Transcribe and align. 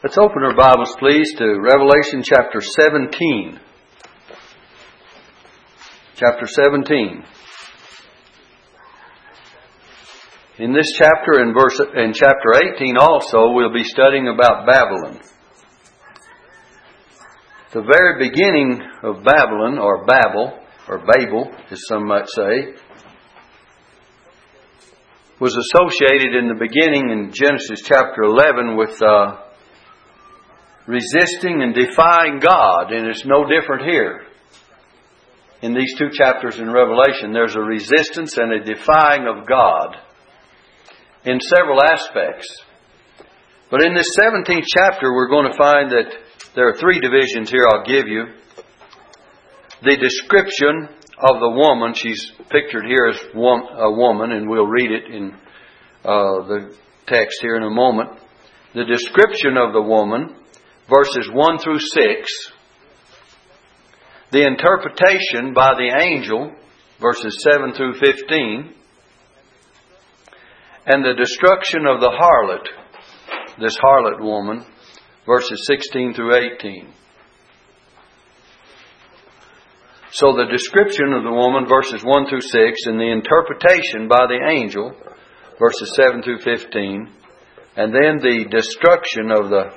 Let's 0.00 0.16
open 0.16 0.44
our 0.44 0.54
Bibles, 0.54 0.94
please, 1.00 1.34
to 1.38 1.58
Revelation 1.58 2.22
chapter 2.22 2.60
17. 2.60 3.58
Chapter 6.14 6.46
17. 6.46 7.24
In 10.60 10.72
this 10.72 10.92
chapter, 10.96 11.42
in 11.42 11.52
verse, 11.52 11.80
in 11.96 12.12
chapter 12.12 12.76
18 12.76 12.96
also, 12.96 13.50
we'll 13.50 13.72
be 13.72 13.82
studying 13.82 14.28
about 14.28 14.66
Babylon. 14.68 15.18
The 17.72 17.82
very 17.82 18.28
beginning 18.28 18.80
of 19.02 19.24
Babylon, 19.24 19.80
or 19.80 20.06
Babel, 20.06 20.60
or 20.88 20.98
Babel, 20.98 21.50
as 21.72 21.80
some 21.88 22.06
might 22.06 22.28
say, 22.28 22.74
was 25.40 25.56
associated 25.56 26.36
in 26.36 26.46
the 26.46 26.54
beginning 26.54 27.10
in 27.10 27.32
Genesis 27.32 27.82
chapter 27.84 28.22
11 28.22 28.76
with 28.76 29.02
uh, 29.02 29.38
resisting 30.88 31.60
and 31.60 31.74
defying 31.74 32.40
God, 32.40 32.92
and 32.92 33.06
it's 33.06 33.26
no 33.26 33.44
different 33.44 33.84
here. 33.84 34.22
In 35.60 35.74
these 35.74 35.94
two 35.98 36.08
chapters 36.10 36.58
in 36.58 36.72
Revelation, 36.72 37.32
there's 37.32 37.56
a 37.56 37.60
resistance 37.60 38.38
and 38.38 38.52
a 38.52 38.64
defying 38.64 39.26
of 39.28 39.46
God 39.46 39.96
in 41.24 41.38
several 41.40 41.78
aspects. 41.84 42.48
But 43.70 43.84
in 43.84 43.94
this 43.94 44.16
17th 44.18 44.64
chapter, 44.66 45.12
we're 45.12 45.28
going 45.28 45.50
to 45.50 45.58
find 45.58 45.90
that 45.90 46.10
there 46.54 46.68
are 46.68 46.76
three 46.78 47.00
divisions 47.00 47.50
here 47.50 47.64
I'll 47.68 47.84
give 47.84 48.08
you. 48.08 48.24
The 49.82 49.96
description 49.96 50.88
of 51.18 51.38
the 51.38 51.50
woman, 51.50 51.92
she's 51.92 52.32
pictured 52.50 52.86
here 52.86 53.08
as 53.10 53.20
a 53.34 53.90
woman, 53.90 54.32
and 54.32 54.48
we'll 54.48 54.66
read 54.66 54.90
it 54.90 55.12
in 55.12 55.34
uh, 56.02 56.48
the 56.48 56.74
text 57.06 57.38
here 57.42 57.56
in 57.56 57.62
a 57.62 57.70
moment. 57.70 58.18
The 58.74 58.84
description 58.84 59.58
of 59.58 59.74
the 59.74 59.82
woman, 59.82 60.37
verses 60.88 61.30
1 61.32 61.58
through 61.58 61.78
6. 61.78 62.52
The 64.30 64.46
interpretation 64.46 65.54
by 65.54 65.72
the 65.74 65.96
angel, 66.02 66.52
verses 67.00 67.44
7 67.50 67.72
through 67.74 67.94
15. 67.94 68.74
And 70.86 71.04
the 71.04 71.14
destruction 71.14 71.86
of 71.86 72.00
the 72.00 72.10
harlot, 72.10 72.66
this 73.60 73.76
harlot 73.76 74.20
woman, 74.20 74.64
verses 75.26 75.64
16 75.66 76.14
through 76.14 76.34
18. 76.34 76.92
So 80.10 80.32
the 80.32 80.48
description 80.50 81.12
of 81.12 81.22
the 81.22 81.30
woman, 81.30 81.68
verses 81.68 82.02
1 82.02 82.28
through 82.28 82.40
6, 82.40 82.52
and 82.86 82.98
the 82.98 83.12
interpretation 83.12 84.08
by 84.08 84.24
the 84.26 84.40
angel, 84.48 84.92
verses 85.58 85.92
7 85.96 86.22
through 86.22 86.38
15, 86.38 87.12
and 87.76 87.92
then 87.92 88.16
the 88.16 88.46
destruction 88.50 89.30
of 89.30 89.50
the 89.50 89.70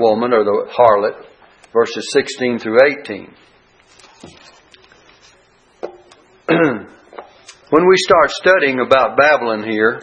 woman 0.00 0.32
or 0.32 0.42
the 0.44 0.66
harlot, 0.72 1.24
verses 1.72 2.08
16 2.12 2.58
through 2.58 2.78
18. 3.04 3.34
when 7.70 7.88
we 7.88 7.96
start 7.96 8.30
studying 8.30 8.80
about 8.80 9.16
Babylon 9.16 9.62
here, 9.62 10.02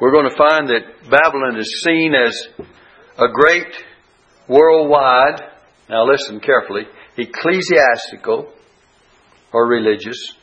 we're 0.00 0.12
going 0.12 0.28
to 0.28 0.36
find 0.36 0.68
that 0.68 1.10
Babylon 1.10 1.56
is 1.58 1.82
seen 1.84 2.14
as 2.14 2.36
a 3.18 3.28
great 3.32 3.72
worldwide, 4.48 5.40
now 5.88 6.04
listen 6.04 6.40
carefully, 6.40 6.82
ecclesiastical 7.16 8.52
or 9.52 9.66
religious, 9.66 10.34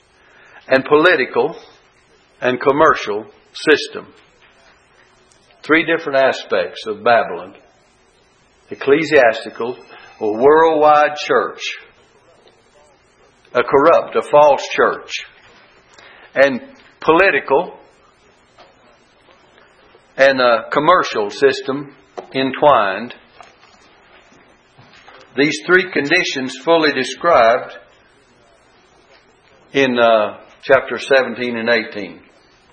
and 0.68 0.84
political 0.86 1.56
and 2.42 2.60
commercial 2.60 3.26
system. 3.54 4.14
Three 5.64 5.86
different 5.86 6.20
aspects 6.20 6.86
of 6.88 7.04
Babylon 7.04 7.56
ecclesiastical, 8.70 9.78
a 10.20 10.28
worldwide 10.28 11.16
church, 11.18 11.62
a 13.54 13.62
corrupt, 13.64 14.16
a 14.16 14.22
false 14.30 14.68
church, 14.72 15.12
and 16.36 16.62
political 17.00 17.78
and 20.18 20.42
a 20.42 20.70
commercial 20.72 21.30
system 21.30 21.96
entwined. 22.34 23.14
These 25.38 25.60
three 25.68 25.92
conditions 25.92 26.58
fully 26.66 26.92
described 26.92 27.74
in 29.74 30.00
uh, 30.00 30.40
chapter 30.64 30.98
17 30.98 31.56
and 31.56 31.70
18. 31.70 32.22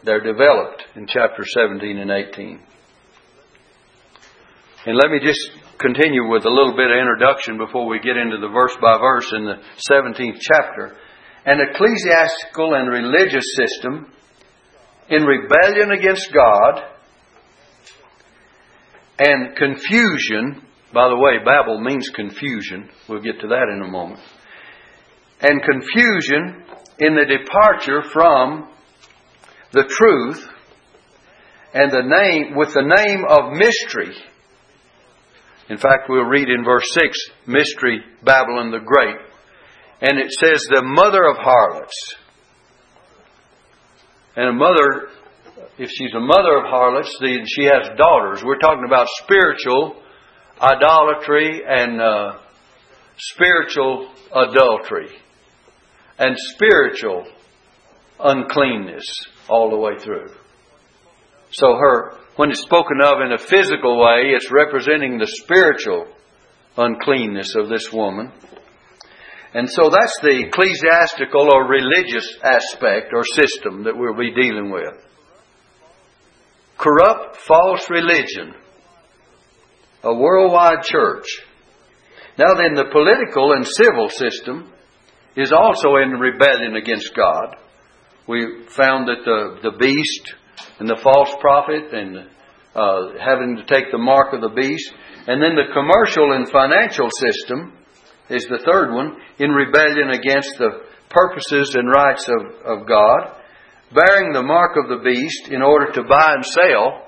They're 0.04 0.22
developed 0.22 0.84
in 0.96 1.06
chapter 1.06 1.44
17 1.44 1.98
and 1.98 2.10
18. 2.10 2.60
And 4.86 4.98
let 4.98 5.10
me 5.10 5.18
just 5.18 5.40
continue 5.78 6.28
with 6.28 6.44
a 6.44 6.50
little 6.50 6.76
bit 6.76 6.90
of 6.90 6.98
introduction 6.98 7.56
before 7.56 7.88
we 7.88 8.00
get 8.00 8.18
into 8.18 8.36
the 8.36 8.52
verse 8.52 8.76
by 8.82 8.98
verse 8.98 9.32
in 9.32 9.44
the 9.46 9.56
17th 9.90 10.40
chapter. 10.40 10.98
An 11.46 11.58
ecclesiastical 11.60 12.74
and 12.74 12.90
religious 12.90 13.44
system 13.56 14.12
in 15.08 15.24
rebellion 15.24 15.90
against 15.90 16.30
God 16.34 16.82
and 19.18 19.56
confusion. 19.56 20.66
By 20.92 21.08
the 21.08 21.16
way, 21.16 21.38
Babel 21.42 21.80
means 21.80 22.10
confusion. 22.10 22.90
We'll 23.08 23.22
get 23.22 23.40
to 23.40 23.48
that 23.48 23.72
in 23.74 23.82
a 23.82 23.90
moment. 23.90 24.20
And 25.40 25.62
confusion 25.62 26.62
in 26.98 27.14
the 27.14 27.24
departure 27.24 28.02
from 28.12 28.68
the 29.72 29.84
truth 29.88 30.46
and 31.72 31.90
the 31.90 32.02
name 32.02 32.54
with 32.54 32.74
the 32.74 32.82
name 32.82 33.24
of 33.26 33.56
mystery 33.56 34.14
in 35.68 35.78
fact, 35.78 36.08
we'll 36.08 36.24
read 36.24 36.48
in 36.48 36.64
verse 36.64 36.86
6, 36.92 37.18
Mystery 37.46 38.00
Babylon 38.22 38.70
the 38.70 38.80
Great. 38.80 39.16
And 40.00 40.18
it 40.18 40.30
says, 40.30 40.62
the 40.68 40.82
mother 40.82 41.24
of 41.24 41.36
harlots. 41.38 42.14
And 44.36 44.48
a 44.48 44.52
mother, 44.52 45.08
if 45.78 45.88
she's 45.90 46.12
a 46.14 46.20
mother 46.20 46.58
of 46.58 46.64
harlots, 46.66 47.16
then 47.20 47.44
she 47.46 47.64
has 47.64 47.96
daughters. 47.96 48.42
We're 48.44 48.58
talking 48.58 48.84
about 48.86 49.06
spiritual 49.22 49.96
idolatry 50.60 51.62
and 51.66 52.00
uh, 52.00 52.38
spiritual 53.16 54.12
adultery 54.34 55.08
and 56.18 56.36
spiritual 56.36 57.26
uncleanness 58.20 59.04
all 59.48 59.70
the 59.70 59.78
way 59.78 59.98
through. 59.98 60.28
So 61.52 61.76
her 61.76 62.18
when 62.36 62.50
it's 62.50 62.62
spoken 62.62 63.00
of 63.02 63.20
in 63.24 63.32
a 63.32 63.38
physical 63.38 63.98
way, 63.98 64.32
it's 64.34 64.50
representing 64.50 65.18
the 65.18 65.26
spiritual 65.26 66.06
uncleanness 66.76 67.54
of 67.54 67.68
this 67.68 67.92
woman. 67.92 68.32
And 69.54 69.70
so 69.70 69.88
that's 69.88 70.18
the 70.20 70.46
ecclesiastical 70.48 71.48
or 71.52 71.68
religious 71.68 72.36
aspect 72.42 73.12
or 73.14 73.22
system 73.24 73.84
that 73.84 73.96
we'll 73.96 74.16
be 74.16 74.34
dealing 74.34 74.72
with. 74.72 74.94
Corrupt, 76.76 77.36
false 77.36 77.88
religion. 77.88 78.54
A 80.02 80.12
worldwide 80.12 80.82
church. 80.82 81.26
Now 82.36 82.54
then, 82.54 82.74
the 82.74 82.90
political 82.90 83.52
and 83.52 83.64
civil 83.64 84.08
system 84.08 84.72
is 85.36 85.52
also 85.52 85.96
in 86.02 86.18
rebellion 86.18 86.74
against 86.74 87.14
God. 87.14 87.56
We 88.26 88.64
found 88.66 89.06
that 89.06 89.24
the, 89.24 89.70
the 89.70 89.76
beast 89.78 90.34
and 90.78 90.88
the 90.88 91.00
false 91.02 91.30
prophet 91.40 91.92
and 91.92 92.28
uh, 92.74 93.18
having 93.18 93.56
to 93.56 93.64
take 93.64 93.90
the 93.90 93.98
mark 93.98 94.32
of 94.32 94.40
the 94.40 94.54
beast. 94.54 94.92
And 95.26 95.40
then 95.40 95.54
the 95.56 95.72
commercial 95.72 96.32
and 96.32 96.48
financial 96.50 97.08
system 97.10 97.72
is 98.28 98.44
the 98.44 98.62
third 98.64 98.92
one 98.92 99.16
in 99.38 99.50
rebellion 99.50 100.10
against 100.10 100.58
the 100.58 100.82
purposes 101.08 101.74
and 101.74 101.88
rights 101.88 102.28
of, 102.28 102.80
of 102.80 102.86
God, 102.88 103.40
bearing 103.94 104.32
the 104.32 104.42
mark 104.42 104.72
of 104.76 104.88
the 104.88 105.02
beast 105.04 105.48
in 105.48 105.62
order 105.62 105.92
to 105.92 106.02
buy 106.02 106.34
and 106.34 106.44
sell. 106.44 107.00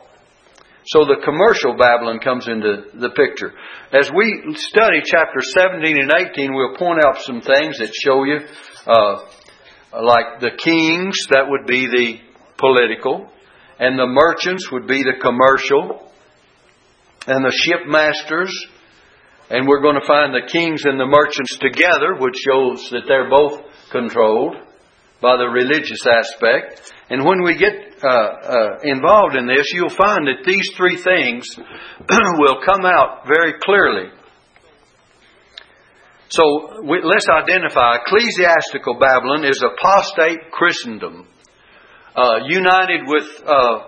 So 0.86 1.04
the 1.04 1.20
commercial 1.24 1.74
Babylon 1.76 2.20
comes 2.20 2.46
into 2.46 2.94
the 2.94 3.10
picture. 3.10 3.52
As 3.92 4.08
we 4.14 4.54
study 4.54 5.02
chapter 5.04 5.40
17 5.42 5.98
and 5.98 6.12
18, 6.30 6.54
we'll 6.54 6.76
point 6.76 7.04
out 7.04 7.18
some 7.22 7.40
things 7.40 7.78
that 7.78 7.92
show 7.92 8.22
you, 8.22 8.38
uh, 8.86 9.26
like 10.00 10.38
the 10.38 10.54
kings, 10.56 11.26
that 11.30 11.46
would 11.48 11.66
be 11.66 11.86
the 11.86 12.20
political 12.56 13.32
and 13.78 13.98
the 13.98 14.06
merchants 14.06 14.70
would 14.72 14.86
be 14.86 15.02
the 15.02 15.20
commercial, 15.20 16.10
and 17.26 17.44
the 17.44 17.52
shipmasters, 17.52 18.50
and 19.50 19.68
we're 19.68 19.82
going 19.82 20.00
to 20.00 20.06
find 20.06 20.34
the 20.34 20.48
kings 20.50 20.84
and 20.84 20.98
the 20.98 21.06
merchants 21.06 21.56
together, 21.58 22.16
which 22.18 22.36
shows 22.36 22.88
that 22.90 23.04
they're 23.06 23.30
both 23.30 23.62
controlled 23.90 24.56
by 25.20 25.36
the 25.36 25.46
religious 25.46 26.04
aspect. 26.06 26.92
And 27.10 27.24
when 27.24 27.42
we 27.42 27.56
get 27.56 27.72
uh, 28.02 28.08
uh, 28.08 28.78
involved 28.82 29.36
in 29.36 29.46
this, 29.46 29.72
you'll 29.72 29.90
find 29.90 30.26
that 30.26 30.44
these 30.44 30.70
three 30.76 30.96
things 30.96 31.46
will 32.38 32.60
come 32.64 32.84
out 32.84 33.26
very 33.26 33.54
clearly. 33.62 34.10
So 36.28 36.82
we, 36.82 37.00
let's 37.04 37.28
identify 37.30 37.98
ecclesiastical 38.02 38.98
Babylon 38.98 39.44
is 39.44 39.62
apostate 39.62 40.50
Christendom 40.50 41.28
uh, 42.16 42.40
united 42.48 43.02
with 43.06 43.28
uh, 43.46 43.78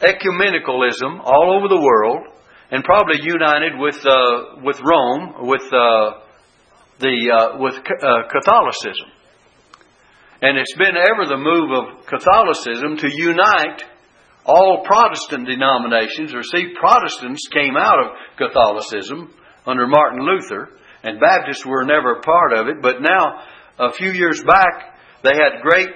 ecumenicalism 0.00 1.20
all 1.22 1.54
over 1.56 1.68
the 1.68 1.80
world, 1.80 2.26
and 2.70 2.82
probably 2.84 3.20
united 3.22 3.78
with 3.78 3.98
uh, 4.06 4.62
with 4.64 4.80
Rome, 4.80 5.46
with 5.46 5.62
uh, 5.72 6.20
the 6.98 7.30
uh, 7.30 7.58
with 7.58 7.74
uh, 7.76 8.28
Catholicism. 8.32 9.08
And 10.42 10.56
it's 10.56 10.74
been 10.78 10.96
ever 10.96 11.26
the 11.28 11.36
move 11.36 11.70
of 11.76 12.06
Catholicism 12.06 12.96
to 12.96 13.08
unite 13.12 13.84
all 14.46 14.82
Protestant 14.84 15.46
denominations, 15.46 16.32
or 16.32 16.42
see, 16.42 16.72
Protestants 16.80 17.46
came 17.52 17.76
out 17.76 17.98
of 18.00 18.12
Catholicism 18.38 19.34
under 19.66 19.86
Martin 19.86 20.24
Luther, 20.24 20.70
and 21.02 21.20
Baptists 21.20 21.66
were 21.66 21.84
never 21.84 22.16
a 22.16 22.22
part 22.22 22.54
of 22.54 22.68
it. 22.68 22.76
But 22.80 23.02
now, 23.02 23.42
a 23.78 23.92
few 23.92 24.10
years 24.12 24.42
back, 24.42 24.98
they 25.22 25.34
had 25.34 25.60
great 25.62 25.90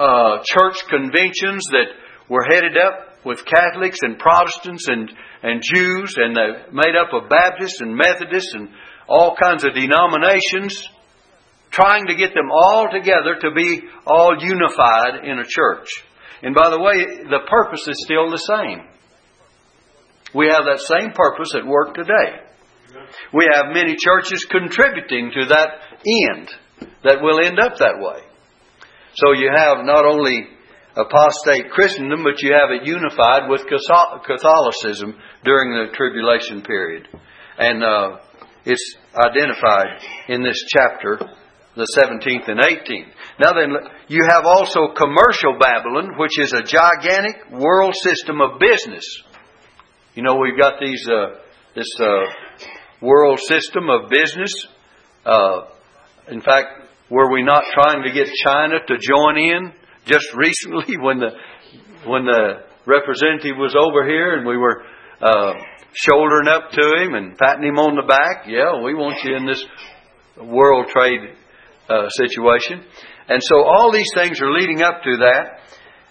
uh, 0.00 0.42
church 0.44 0.82
conventions 0.88 1.62
that 1.70 1.92
were 2.28 2.44
headed 2.48 2.76
up 2.78 3.24
with 3.24 3.44
Catholics 3.44 3.98
and 4.00 4.18
Protestants 4.18 4.88
and, 4.88 5.10
and 5.42 5.62
Jews, 5.62 6.14
and 6.16 6.34
they 6.34 6.72
made 6.72 6.96
up 6.96 7.12
of 7.12 7.28
Baptists 7.28 7.80
and 7.80 7.94
Methodists 7.94 8.54
and 8.54 8.70
all 9.06 9.36
kinds 9.36 9.64
of 9.64 9.74
denominations, 9.74 10.88
trying 11.70 12.06
to 12.06 12.14
get 12.14 12.32
them 12.32 12.48
all 12.50 12.88
together 12.90 13.36
to 13.40 13.50
be 13.54 13.82
all 14.06 14.36
unified 14.40 15.24
in 15.24 15.38
a 15.38 15.44
church. 15.46 15.88
And 16.42 16.54
by 16.54 16.70
the 16.70 16.80
way, 16.80 17.04
the 17.28 17.44
purpose 17.46 17.86
is 17.86 18.02
still 18.02 18.30
the 18.30 18.38
same. 18.38 18.88
We 20.34 20.46
have 20.46 20.64
that 20.64 20.80
same 20.80 21.12
purpose 21.12 21.54
at 21.54 21.66
work 21.66 21.94
today. 21.94 22.40
We 23.34 23.46
have 23.52 23.74
many 23.74 23.96
churches 23.96 24.46
contributing 24.50 25.32
to 25.34 25.46
that 25.48 25.80
end 26.30 26.48
that 27.04 27.20
will 27.20 27.44
end 27.44 27.58
up 27.58 27.76
that 27.78 27.98
way. 27.98 28.22
So 29.14 29.32
you 29.32 29.50
have 29.54 29.84
not 29.84 30.04
only 30.04 30.46
apostate 30.96 31.70
Christendom, 31.70 32.22
but 32.24 32.42
you 32.42 32.52
have 32.52 32.70
it 32.70 32.86
unified 32.86 33.48
with 33.48 33.62
Catholicism 33.66 35.16
during 35.44 35.70
the 35.72 35.92
tribulation 35.94 36.62
period. 36.62 37.08
And 37.58 37.82
uh, 37.82 38.18
it's 38.64 38.96
identified 39.14 40.02
in 40.28 40.42
this 40.42 40.62
chapter, 40.68 41.18
the 41.76 41.86
17th 41.96 42.48
and 42.48 42.60
18th. 42.60 43.12
Now 43.38 43.52
then, 43.52 43.70
you 44.08 44.24
have 44.28 44.44
also 44.44 44.92
commercial 44.96 45.58
Babylon, 45.58 46.18
which 46.18 46.38
is 46.38 46.52
a 46.52 46.62
gigantic 46.62 47.50
world 47.52 47.94
system 47.96 48.40
of 48.40 48.60
business. 48.60 49.04
You 50.14 50.22
know, 50.22 50.36
we've 50.36 50.58
got 50.58 50.74
these, 50.80 51.08
uh, 51.08 51.38
this 51.74 51.88
uh, 52.00 52.06
world 53.00 53.38
system 53.40 53.88
of 53.88 54.10
business. 54.10 54.52
Uh, 55.24 55.62
in 56.28 56.40
fact, 56.40 56.89
were 57.10 57.30
we 57.32 57.42
not 57.42 57.64
trying 57.74 58.02
to 58.04 58.12
get 58.12 58.28
China 58.44 58.76
to 58.86 58.94
join 58.96 59.36
in 59.36 59.72
just 60.06 60.26
recently 60.34 60.96
when 61.00 61.18
the 61.18 61.30
when 62.06 62.24
the 62.24 62.64
representative 62.86 63.56
was 63.58 63.76
over 63.76 64.06
here 64.06 64.38
and 64.38 64.46
we 64.46 64.56
were 64.56 64.82
uh, 65.20 65.52
shouldering 65.92 66.48
up 66.48 66.70
to 66.70 66.80
him 67.02 67.14
and 67.14 67.36
patting 67.36 67.64
him 67.64 67.78
on 67.78 67.96
the 67.96 68.06
back? 68.06 68.46
Yeah, 68.46 68.82
we 68.82 68.94
want 68.94 69.22
you 69.24 69.36
in 69.36 69.44
this 69.44 69.62
world 70.38 70.86
trade 70.88 71.20
uh, 71.88 72.08
situation. 72.08 72.82
And 73.28 73.40
so 73.42 73.64
all 73.64 73.92
these 73.92 74.10
things 74.14 74.40
are 74.40 74.50
leading 74.50 74.82
up 74.82 75.02
to 75.02 75.16
that. 75.18 75.60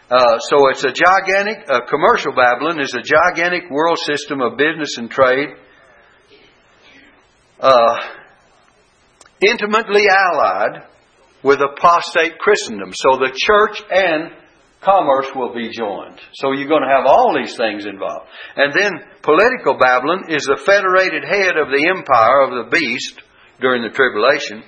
Uh, 0.09 0.39
so 0.39 0.69
it's 0.69 0.83
a 0.83 0.91
gigantic, 0.91 1.69
uh, 1.69 1.81
commercial 1.87 2.33
Babylon 2.33 2.79
is 2.79 2.93
a 2.95 3.01
gigantic 3.01 3.69
world 3.69 3.97
system 3.99 4.41
of 4.41 4.57
business 4.57 4.97
and 4.97 5.09
trade, 5.09 5.49
uh, 7.59 7.95
intimately 9.41 10.05
allied 10.09 10.83
with 11.43 11.59
apostate 11.61 12.37
Christendom. 12.39 12.91
So 12.93 13.17
the 13.17 13.31
church 13.35 13.81
and 13.89 14.31
commerce 14.81 15.27
will 15.35 15.53
be 15.53 15.71
joined. 15.71 16.19
So 16.33 16.51
you're 16.51 16.67
going 16.67 16.83
to 16.83 16.95
have 16.95 17.05
all 17.05 17.35
these 17.35 17.55
things 17.55 17.85
involved. 17.85 18.27
And 18.55 18.73
then 18.73 18.91
political 19.21 19.77
Babylon 19.77 20.25
is 20.29 20.43
the 20.43 20.61
federated 20.65 21.23
head 21.23 21.57
of 21.57 21.67
the 21.67 21.85
empire 21.89 22.41
of 22.41 22.51
the 22.51 22.69
beast 22.71 23.21
during 23.61 23.83
the 23.83 23.95
tribulation. 23.95 24.63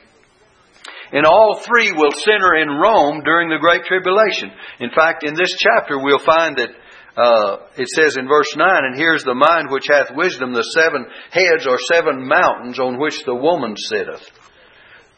And 1.13 1.25
all 1.25 1.59
three 1.59 1.91
will 1.91 2.12
center 2.12 2.56
in 2.56 2.69
Rome 2.69 3.23
during 3.23 3.50
the 3.50 3.59
Great 3.59 3.83
Tribulation. 3.83 4.51
In 4.79 4.91
fact, 4.91 5.23
in 5.23 5.33
this 5.35 5.56
chapter, 5.59 6.00
we'll 6.00 6.23
find 6.23 6.56
that 6.56 6.69
uh, 7.18 7.57
it 7.75 7.89
says 7.89 8.15
in 8.15 8.29
verse 8.29 8.56
9, 8.56 8.65
And 8.65 8.95
here's 8.95 9.23
the 9.23 9.35
mind 9.35 9.69
which 9.69 9.88
hath 9.91 10.15
wisdom, 10.15 10.53
the 10.53 10.63
seven 10.63 11.06
heads 11.31 11.68
are 11.68 11.77
seven 11.91 12.25
mountains 12.25 12.79
on 12.79 12.97
which 12.97 13.25
the 13.25 13.35
woman 13.35 13.75
sitteth. 13.75 14.23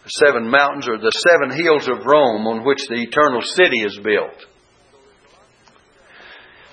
Seven 0.06 0.50
mountains 0.50 0.88
are 0.90 0.98
the 0.98 1.12
seven 1.12 1.58
hills 1.58 1.88
of 1.88 2.06
Rome 2.06 2.46
on 2.48 2.66
which 2.66 2.88
the 2.88 3.02
eternal 3.02 3.42
city 3.42 3.80
is 3.80 3.98
built. 3.98 4.46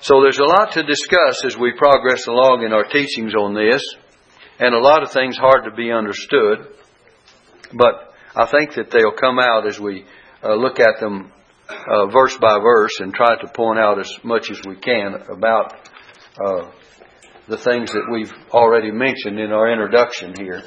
So 0.01 0.21
there's 0.21 0.39
a 0.39 0.43
lot 0.43 0.73
to 0.73 0.83
discuss 0.83 1.45
as 1.45 1.55
we 1.57 1.71
progress 1.77 2.27
along 2.27 2.63
in 2.65 2.73
our 2.73 2.83
teachings 2.83 3.33
on 3.35 3.53
this, 3.53 3.83
and 4.59 4.75
a 4.75 4.79
lot 4.79 5.03
of 5.03 5.11
things 5.11 5.37
hard 5.37 5.63
to 5.63 5.71
be 5.71 5.91
understood. 5.91 6.67
But 7.73 8.13
I 8.35 8.47
think 8.47 8.73
that 8.73 8.91
they'll 8.91 9.15
come 9.15 9.39
out 9.39 9.65
as 9.65 9.79
we 9.79 10.05
uh, 10.43 10.55
look 10.55 10.79
at 10.79 10.99
them 10.99 11.31
uh, 11.69 12.07
verse 12.07 12.37
by 12.37 12.59
verse 12.59 12.99
and 12.99 13.13
try 13.13 13.39
to 13.39 13.47
point 13.47 13.79
out 13.79 13.99
as 13.99 14.11
much 14.23 14.51
as 14.51 14.59
we 14.67 14.75
can 14.75 15.15
about 15.31 15.89
uh, 16.43 16.69
the 17.47 17.57
things 17.57 17.91
that 17.91 18.09
we've 18.11 18.33
already 18.51 18.91
mentioned 18.91 19.39
in 19.39 19.51
our 19.51 19.71
introduction 19.71 20.33
here. 20.37 20.63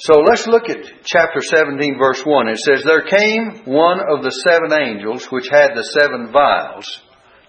So 0.00 0.20
let's 0.20 0.46
look 0.46 0.68
at 0.68 0.78
chapter 1.04 1.40
17, 1.40 1.98
verse 1.98 2.22
1. 2.24 2.48
It 2.48 2.58
says, 2.58 2.84
There 2.84 3.02
came 3.02 3.64
one 3.64 3.98
of 3.98 4.22
the 4.22 4.30
seven 4.30 4.72
angels 4.72 5.26
which 5.26 5.48
had 5.50 5.70
the 5.74 5.82
seven 5.82 6.30
vials. 6.32 7.02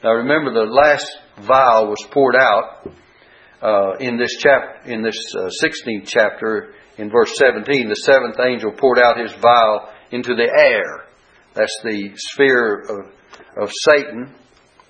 Now 0.03 0.13
remember, 0.13 0.51
the 0.53 0.71
last 0.71 1.05
vial 1.37 1.87
was 1.87 2.03
poured 2.11 2.35
out 2.35 2.91
uh, 3.61 3.97
in 3.99 4.17
this 4.17 4.35
chap 4.37 4.85
in 4.85 5.03
this 5.03 5.17
uh, 5.37 5.49
16th 5.63 6.07
chapter 6.07 6.73
in 6.97 7.09
verse 7.09 7.31
17, 7.37 7.87
the 7.87 7.95
seventh 7.95 8.37
angel 8.39 8.73
poured 8.77 8.99
out 8.99 9.19
his 9.19 9.31
vial 9.41 9.87
into 10.11 10.35
the 10.35 10.43
air. 10.43 11.05
That's 11.53 11.79
the 11.83 12.11
sphere 12.15 12.83
of, 12.89 13.63
of 13.63 13.71
Satan 13.89 14.35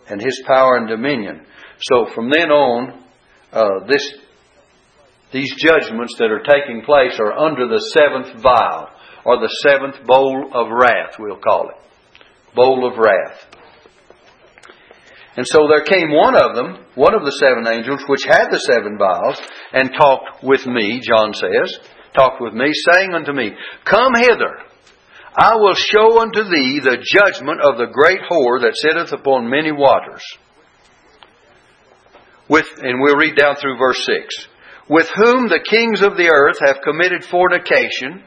and 0.08 0.22
his 0.22 0.42
power 0.48 0.78
and 0.78 0.88
dominion. 0.88 1.46
So 1.82 2.08
from 2.16 2.32
then 2.32 2.50
on, 2.50 3.04
uh, 3.52 3.86
this, 3.88 4.12
these 5.32 5.54
judgments 5.58 6.16
that 6.18 6.32
are 6.32 6.44
taking 6.44 6.82
place 6.84 7.20
are 7.20 7.34
under 7.34 7.68
the 7.68 7.82
seventh 7.94 8.42
vial, 8.42 8.90
or 9.26 9.38
the 9.38 9.54
seventh 9.64 10.06
bowl 10.06 10.50
of 10.54 10.68
wrath, 10.72 11.16
we'll 11.20 11.38
call 11.38 11.70
it. 11.70 12.56
Bowl 12.56 12.90
of 12.90 12.98
wrath. 12.98 13.46
And 15.38 15.46
so 15.48 15.68
there 15.70 15.84
came 15.84 16.12
one 16.12 16.36
of 16.36 16.56
them, 16.56 16.84
one 16.96 17.14
of 17.14 17.24
the 17.24 17.38
seven 17.40 17.66
angels, 17.72 18.04
which 18.08 18.26
had 18.26 18.50
the 18.50 18.60
seven 18.60 18.98
vials, 18.98 19.40
and 19.72 19.92
talked 19.94 20.44
with 20.44 20.66
me, 20.66 21.00
John 21.00 21.34
says, 21.34 21.80
talked 22.14 22.42
with 22.42 22.54
me, 22.54 22.72
saying 22.74 23.14
unto 23.14 23.32
me, 23.32 23.54
Come 23.86 24.14
hither. 24.16 24.58
I 25.38 25.56
will 25.56 25.76
show 25.76 26.20
unto 26.20 26.44
thee 26.44 26.82
the 26.84 26.98
judgment 27.00 27.62
of 27.62 27.78
the 27.78 27.88
great 27.94 28.20
whore 28.30 28.62
that 28.62 28.76
sitteth 28.76 29.14
upon 29.14 29.50
many 29.50 29.72
waters. 29.72 30.24
With, 32.50 32.66
and 32.82 33.00
we'll 33.00 33.16
read 33.16 33.38
down 33.38 33.56
through 33.56 33.78
verse 33.78 34.04
6. 34.06 34.48
With 34.90 35.08
whom 35.16 35.48
the 35.48 35.64
kings 35.64 36.02
of 36.02 36.18
the 36.18 36.30
earth 36.34 36.58
have 36.66 36.84
committed 36.84 37.24
fornication. 37.30 38.24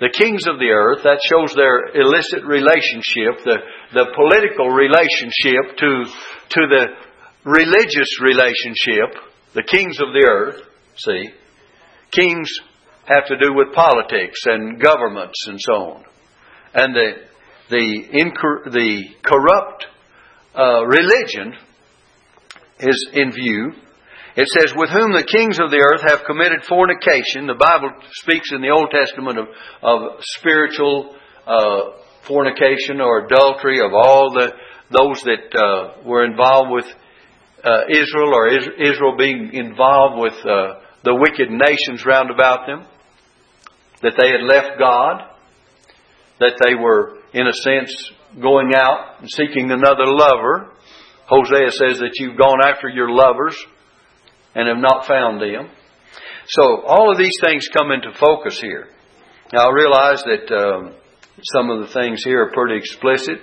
The 0.00 0.14
kings 0.14 0.46
of 0.46 0.58
the 0.58 0.70
earth, 0.70 1.02
that 1.02 1.18
shows 1.26 1.54
their 1.54 1.90
illicit 1.94 2.46
relationship, 2.46 3.42
the, 3.42 3.58
the 3.94 4.06
political 4.14 4.70
relationship 4.70 5.76
to, 5.78 5.90
to 6.54 6.60
the 6.70 6.86
religious 7.44 8.10
relationship, 8.22 9.10
the 9.54 9.62
kings 9.62 9.98
of 9.98 10.12
the 10.12 10.26
earth, 10.28 10.62
see. 10.96 11.30
Kings 12.12 12.48
have 13.06 13.26
to 13.26 13.38
do 13.38 13.54
with 13.54 13.74
politics 13.74 14.38
and 14.46 14.80
governments 14.80 15.46
and 15.48 15.60
so 15.60 15.74
on. 15.74 16.04
And 16.74 16.94
the, 16.94 17.10
the, 17.70 18.04
incor- 18.12 18.70
the 18.70 19.04
corrupt 19.22 19.86
uh, 20.54 20.84
religion 20.86 21.54
is 22.80 23.08
in 23.14 23.32
view. 23.32 23.72
It 24.38 24.46
says, 24.54 24.72
With 24.76 24.90
whom 24.90 25.10
the 25.10 25.26
kings 25.26 25.58
of 25.58 25.74
the 25.74 25.82
earth 25.82 26.06
have 26.06 26.22
committed 26.22 26.62
fornication. 26.62 27.50
The 27.50 27.58
Bible 27.58 27.90
speaks 28.22 28.52
in 28.54 28.62
the 28.62 28.70
Old 28.70 28.94
Testament 28.94 29.34
of, 29.36 29.46
of 29.82 30.22
spiritual 30.38 31.16
uh, 31.44 31.98
fornication 32.22 33.02
or 33.02 33.26
adultery 33.26 33.82
of 33.82 33.90
all 33.92 34.30
the 34.30 34.54
those 34.94 35.20
that 35.26 35.50
uh, 35.52 36.06
were 36.06 36.24
involved 36.24 36.70
with 36.70 36.86
uh, 37.64 37.90
Israel 37.90 38.32
or 38.32 38.46
Israel 38.46 39.16
being 39.18 39.50
involved 39.52 40.22
with 40.22 40.38
uh, 40.46 40.86
the 41.02 41.18
wicked 41.18 41.50
nations 41.50 42.06
round 42.06 42.30
about 42.30 42.66
them 42.66 42.86
that 44.02 44.14
they 44.16 44.30
had 44.30 44.46
left 44.46 44.78
God, 44.78 45.28
that 46.38 46.54
they 46.64 46.76
were, 46.76 47.18
in 47.34 47.46
a 47.46 47.52
sense, 47.52 47.90
going 48.40 48.70
out 48.72 49.18
and 49.20 49.28
seeking 49.28 49.72
another 49.72 50.06
lover. 50.06 50.70
Hosea 51.26 51.72
says 51.72 51.98
that 51.98 52.14
you've 52.20 52.38
gone 52.38 52.60
after 52.64 52.88
your 52.88 53.10
lovers 53.10 53.58
and 54.54 54.68
have 54.68 54.78
not 54.78 55.06
found 55.06 55.40
them. 55.40 55.70
So 56.48 56.82
all 56.82 57.12
of 57.12 57.18
these 57.18 57.36
things 57.42 57.68
come 57.76 57.90
into 57.90 58.12
focus 58.18 58.58
here. 58.60 58.88
Now 59.52 59.68
I 59.68 59.72
realize 59.72 60.22
that 60.24 60.54
um, 60.54 60.94
some 61.42 61.70
of 61.70 61.86
the 61.86 61.92
things 61.92 62.22
here 62.24 62.42
are 62.44 62.52
pretty 62.52 62.76
explicit, 62.76 63.38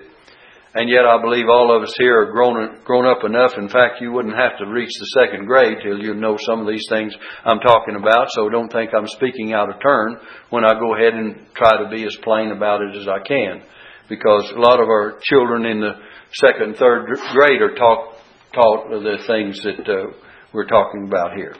And 0.78 0.90
yet 0.90 1.06
I 1.08 1.22
believe 1.22 1.46
all 1.48 1.72
of 1.72 1.84
us 1.84 1.96
here 1.98 2.20
are 2.20 2.32
grown, 2.34 2.84
grown 2.84 3.06
up 3.08 3.24
enough. 3.24 3.54
In 3.58 3.70
fact, 3.70 4.02
you 4.02 4.12
wouldn't 4.12 4.36
have 4.36 4.58
to 4.60 4.66
reach 4.66 4.92
the 5.00 5.24
second 5.24 5.46
grade 5.46 5.78
till 5.82 6.04
you 6.04 6.14
know 6.14 6.36
some 6.46 6.60
of 6.60 6.68
these 6.68 6.86
things 6.90 7.16
I'm 7.46 7.60
talking 7.60 7.96
about. 7.96 8.28
So 8.32 8.50
don't 8.50 8.70
think 8.70 8.92
I'm 8.94 9.08
speaking 9.08 9.54
out 9.54 9.74
of 9.74 9.82
turn 9.82 10.18
when 10.50 10.66
I 10.66 10.78
go 10.78 10.94
ahead 10.94 11.14
and 11.14 11.48
try 11.56 11.82
to 11.82 11.90
be 11.90 12.04
as 12.04 12.18
plain 12.24 12.52
about 12.52 12.82
it 12.82 12.94
as 12.94 13.08
I 13.08 13.26
can. 13.26 13.64
Because 14.10 14.52
a 14.52 14.60
lot 14.60 14.82
of 14.82 14.90
our 14.90 15.18
children 15.24 15.66
in 15.66 15.80
the 15.80 15.94
second 16.34 16.76
third 16.76 17.08
grade 17.32 17.62
are 17.62 17.76
taught, 17.76 18.18
taught 18.54 18.90
the 18.90 19.24
things 19.26 19.62
that 19.64 19.88
uh, 19.88 20.12
we're 20.56 20.66
talking 20.66 21.04
about 21.04 21.36
here. 21.36 21.54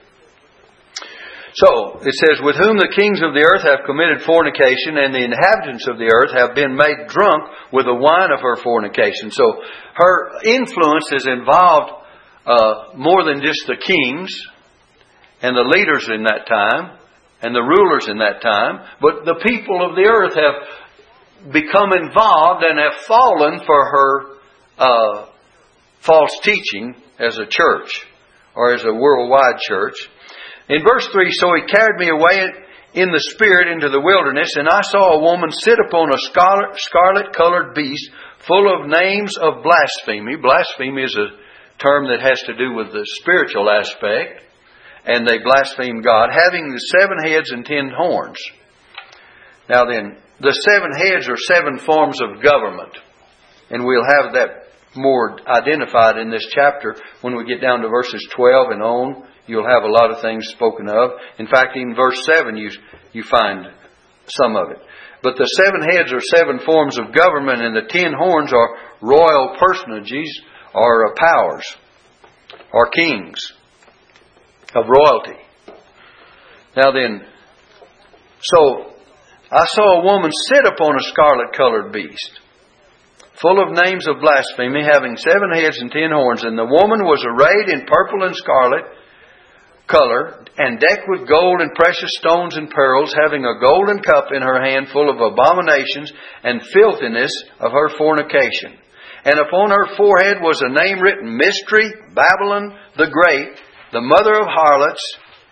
So, 1.56 2.00
it 2.04 2.16
says, 2.16 2.44
With 2.44 2.56
whom 2.56 2.76
the 2.76 2.92
kings 2.96 3.24
of 3.24 3.32
the 3.32 3.44
earth 3.44 3.64
have 3.64 3.88
committed 3.88 4.24
fornication, 4.24 5.00
and 5.00 5.16
the 5.16 5.24
inhabitants 5.24 5.88
of 5.88 6.00
the 6.00 6.12
earth 6.12 6.36
have 6.36 6.56
been 6.56 6.76
made 6.76 7.08
drunk 7.08 7.48
with 7.72 7.86
the 7.86 7.96
wine 7.96 8.32
of 8.32 8.44
her 8.44 8.60
fornication. 8.60 9.32
So, 9.32 9.64
her 9.96 10.44
influence 10.44 11.08
has 11.12 11.28
involved 11.28 11.92
uh, 12.46 12.96
more 12.96 13.24
than 13.24 13.40
just 13.40 13.64
the 13.68 13.80
kings 13.80 14.32
and 15.42 15.56
the 15.56 15.64
leaders 15.64 16.08
in 16.12 16.24
that 16.24 16.44
time 16.48 17.00
and 17.42 17.56
the 17.56 17.64
rulers 17.64 18.08
in 18.08 18.20
that 18.20 18.42
time, 18.42 18.84
but 19.00 19.24
the 19.24 19.40
people 19.40 19.80
of 19.80 19.96
the 19.96 20.08
earth 20.08 20.36
have 20.36 21.54
become 21.54 21.94
involved 21.94 22.64
and 22.64 22.80
have 22.80 23.00
fallen 23.08 23.60
for 23.64 23.80
her 23.80 24.10
uh, 24.78 25.26
false 26.00 26.36
teaching 26.44 26.96
as 27.20 27.38
a 27.38 27.46
church 27.46 28.06
or 28.56 28.74
as 28.74 28.84
a 28.84 28.94
worldwide 28.94 29.60
church. 29.68 29.96
In 30.70 30.82
verse 30.82 31.08
3, 31.12 31.32
so 31.32 31.54
he 31.56 31.68
carried 31.68 32.00
me 32.00 32.10
away 32.10 32.48
in 32.96 33.12
the 33.12 33.24
spirit 33.36 33.68
into 33.68 33.90
the 33.90 34.02
wilderness, 34.02 34.56
and 34.56 34.68
I 34.68 34.82
saw 34.82 35.14
a 35.14 35.22
woman 35.22 35.52
sit 35.52 35.78
upon 35.78 36.10
a 36.10 36.18
scarlet 36.18 37.36
colored 37.36 37.76
beast 37.76 38.10
full 38.48 38.72
of 38.72 38.88
names 38.88 39.38
of 39.38 39.64
blasphemy. 39.64 40.38
Blasphemy 40.38 41.04
is 41.04 41.16
a 41.16 41.36
term 41.78 42.08
that 42.08 42.22
has 42.22 42.42
to 42.48 42.56
do 42.56 42.74
with 42.74 42.94
the 42.94 43.06
spiritual 43.22 43.70
aspect, 43.70 44.42
and 45.06 45.28
they 45.28 45.44
blaspheme 45.44 46.02
God, 46.02 46.30
having 46.32 46.72
the 46.72 46.80
seven 46.98 47.18
heads 47.22 47.52
and 47.52 47.66
ten 47.66 47.92
horns. 47.96 48.40
Now 49.70 49.86
then, 49.86 50.18
the 50.40 50.56
seven 50.64 50.92
heads 50.96 51.28
are 51.28 51.38
seven 51.38 51.80
forms 51.80 52.22
of 52.22 52.42
government, 52.42 52.96
and 53.70 53.86
we'll 53.86 54.08
have 54.08 54.34
that 54.34 54.65
more 54.96 55.38
identified 55.48 56.18
in 56.18 56.30
this 56.30 56.46
chapter 56.52 56.96
when 57.22 57.36
we 57.36 57.46
get 57.46 57.62
down 57.62 57.82
to 57.82 57.90
verses 57.90 58.26
12 58.36 58.72
and 58.72 58.82
on 58.82 59.24
you'll 59.48 59.68
have 59.68 59.84
a 59.84 59.92
lot 59.92 60.12
of 60.12 60.22
things 60.22 60.48
spoken 60.48 60.90
of. 60.90 61.12
In 61.38 61.48
fact, 61.48 61.76
in 61.76 61.96
verse 61.96 62.26
7, 62.26 62.58
you, 62.58 62.72
you 63.14 63.24
find 63.24 63.68
some 64.28 64.56
of 64.56 64.72
it. 64.72 64.78
But 65.22 65.38
the 65.38 65.46
seven 65.58 65.82
heads 65.82 66.14
are 66.14 66.38
seven 66.38 66.60
forms 66.60 66.98
of 67.00 67.14
government, 67.14 67.62
and 67.62 67.76
the 67.76 67.90
ten 67.90 68.14
horns 68.14 68.54
are 68.54 68.78
royal 69.02 69.56
personages 69.60 70.42
or 70.74 71.16
powers 71.16 71.66
or 72.72 72.90
kings 72.92 73.40
of 74.76 74.86
royalty. 74.88 75.40
Now 76.78 76.92
then, 76.92 77.22
so 78.42 78.92
I 79.52 79.66
saw 79.66 80.00
a 80.00 80.04
woman 80.04 80.32
sit 80.32 80.66
upon 80.66 80.96
a 80.96 81.04
scarlet 81.04 81.54
colored 81.56 81.92
beast, 81.92 82.40
full 83.42 83.62
of 83.62 83.76
names 83.76 84.08
of 84.08 84.22
blasphemy, 84.22 84.84
having 84.84 85.18
seven 85.18 85.52
heads 85.54 85.80
and 85.80 85.92
ten 85.92 86.12
horns, 86.12 86.44
and 86.44 86.58
the 86.58 86.68
woman 86.68 87.04
was 87.04 87.24
arrayed 87.24 87.70
in 87.70 87.88
purple 87.88 88.24
and 88.24 88.36
scarlet 88.36 88.86
color, 89.88 90.44
and 90.58 90.80
decked 90.80 91.06
with 91.08 91.30
gold 91.30 91.62
and 91.62 91.74
precious 91.76 92.10
stones 92.18 92.58
and 92.58 92.70
pearls, 92.70 93.14
having 93.14 93.46
a 93.46 93.60
golden 93.60 94.02
cup 94.02 94.30
in 94.34 94.42
her 94.42 94.62
hand 94.62 94.88
full 94.90 95.10
of 95.10 95.22
abominations 95.22 96.12
and 96.44 96.66
filthiness 96.74 97.32
of 97.60 97.72
her 97.72 97.90
fornication. 97.98 98.74
And 99.26 99.40
upon 99.40 99.70
her 99.70 99.96
forehead 99.98 100.38
was 100.42 100.62
a 100.62 100.74
name 100.74 101.02
written 101.02 101.38
Mystery, 101.38 101.92
Babylon 102.14 102.78
the 102.98 103.10
Great, 103.10 103.60
the 103.92 104.02
mother 104.02 104.34
of 104.34 104.48
harlots 104.48 105.02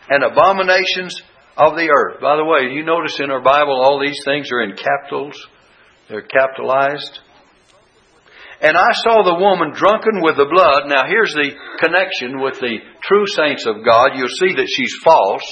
and 0.09 0.23
abominations 0.23 1.21
of 1.57 1.75
the 1.75 1.89
earth. 1.89 2.21
By 2.21 2.35
the 2.35 2.45
way, 2.45 2.73
you 2.73 2.83
notice 2.83 3.19
in 3.19 3.31
our 3.31 3.41
Bible 3.41 3.79
all 3.81 3.99
these 3.99 4.19
things 4.25 4.51
are 4.51 4.61
in 4.61 4.75
capitals? 4.75 5.35
They're 6.09 6.21
capitalized. 6.21 7.19
And 8.63 8.77
I 8.77 8.91
saw 9.03 9.27
the 9.27 9.43
woman 9.43 9.75
drunken 9.75 10.23
with 10.23 10.39
the 10.39 10.47
blood. 10.47 10.87
Now 10.87 11.03
here's 11.03 11.35
the 11.35 11.51
connection 11.83 12.39
with 12.39 12.63
the 12.63 12.79
true 13.03 13.27
saints 13.27 13.67
of 13.67 13.83
God. 13.83 14.15
You'll 14.15 14.39
see 14.39 14.55
that 14.55 14.71
she's 14.71 14.95
false. 15.03 15.43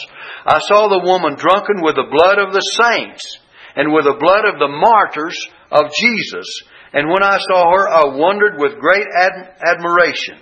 I 0.47 0.63
saw 0.63 0.87
the 0.87 1.03
woman 1.03 1.35
drunken 1.35 1.83
with 1.83 1.99
the 1.99 2.07
blood 2.07 2.39
of 2.39 2.55
the 2.55 2.63
saints 2.79 3.27
and 3.75 3.91
with 3.91 4.05
the 4.05 4.15
blood 4.15 4.47
of 4.47 4.63
the 4.63 4.71
martyrs 4.71 5.35
of 5.71 5.91
Jesus. 5.91 6.47
And 6.93 7.11
when 7.11 7.21
I 7.21 7.37
saw 7.51 7.75
her, 7.75 7.83
I 7.83 8.15
wondered 8.15 8.55
with 8.55 8.79
great 8.79 9.03
ad- 9.03 9.59
admiration. 9.59 10.39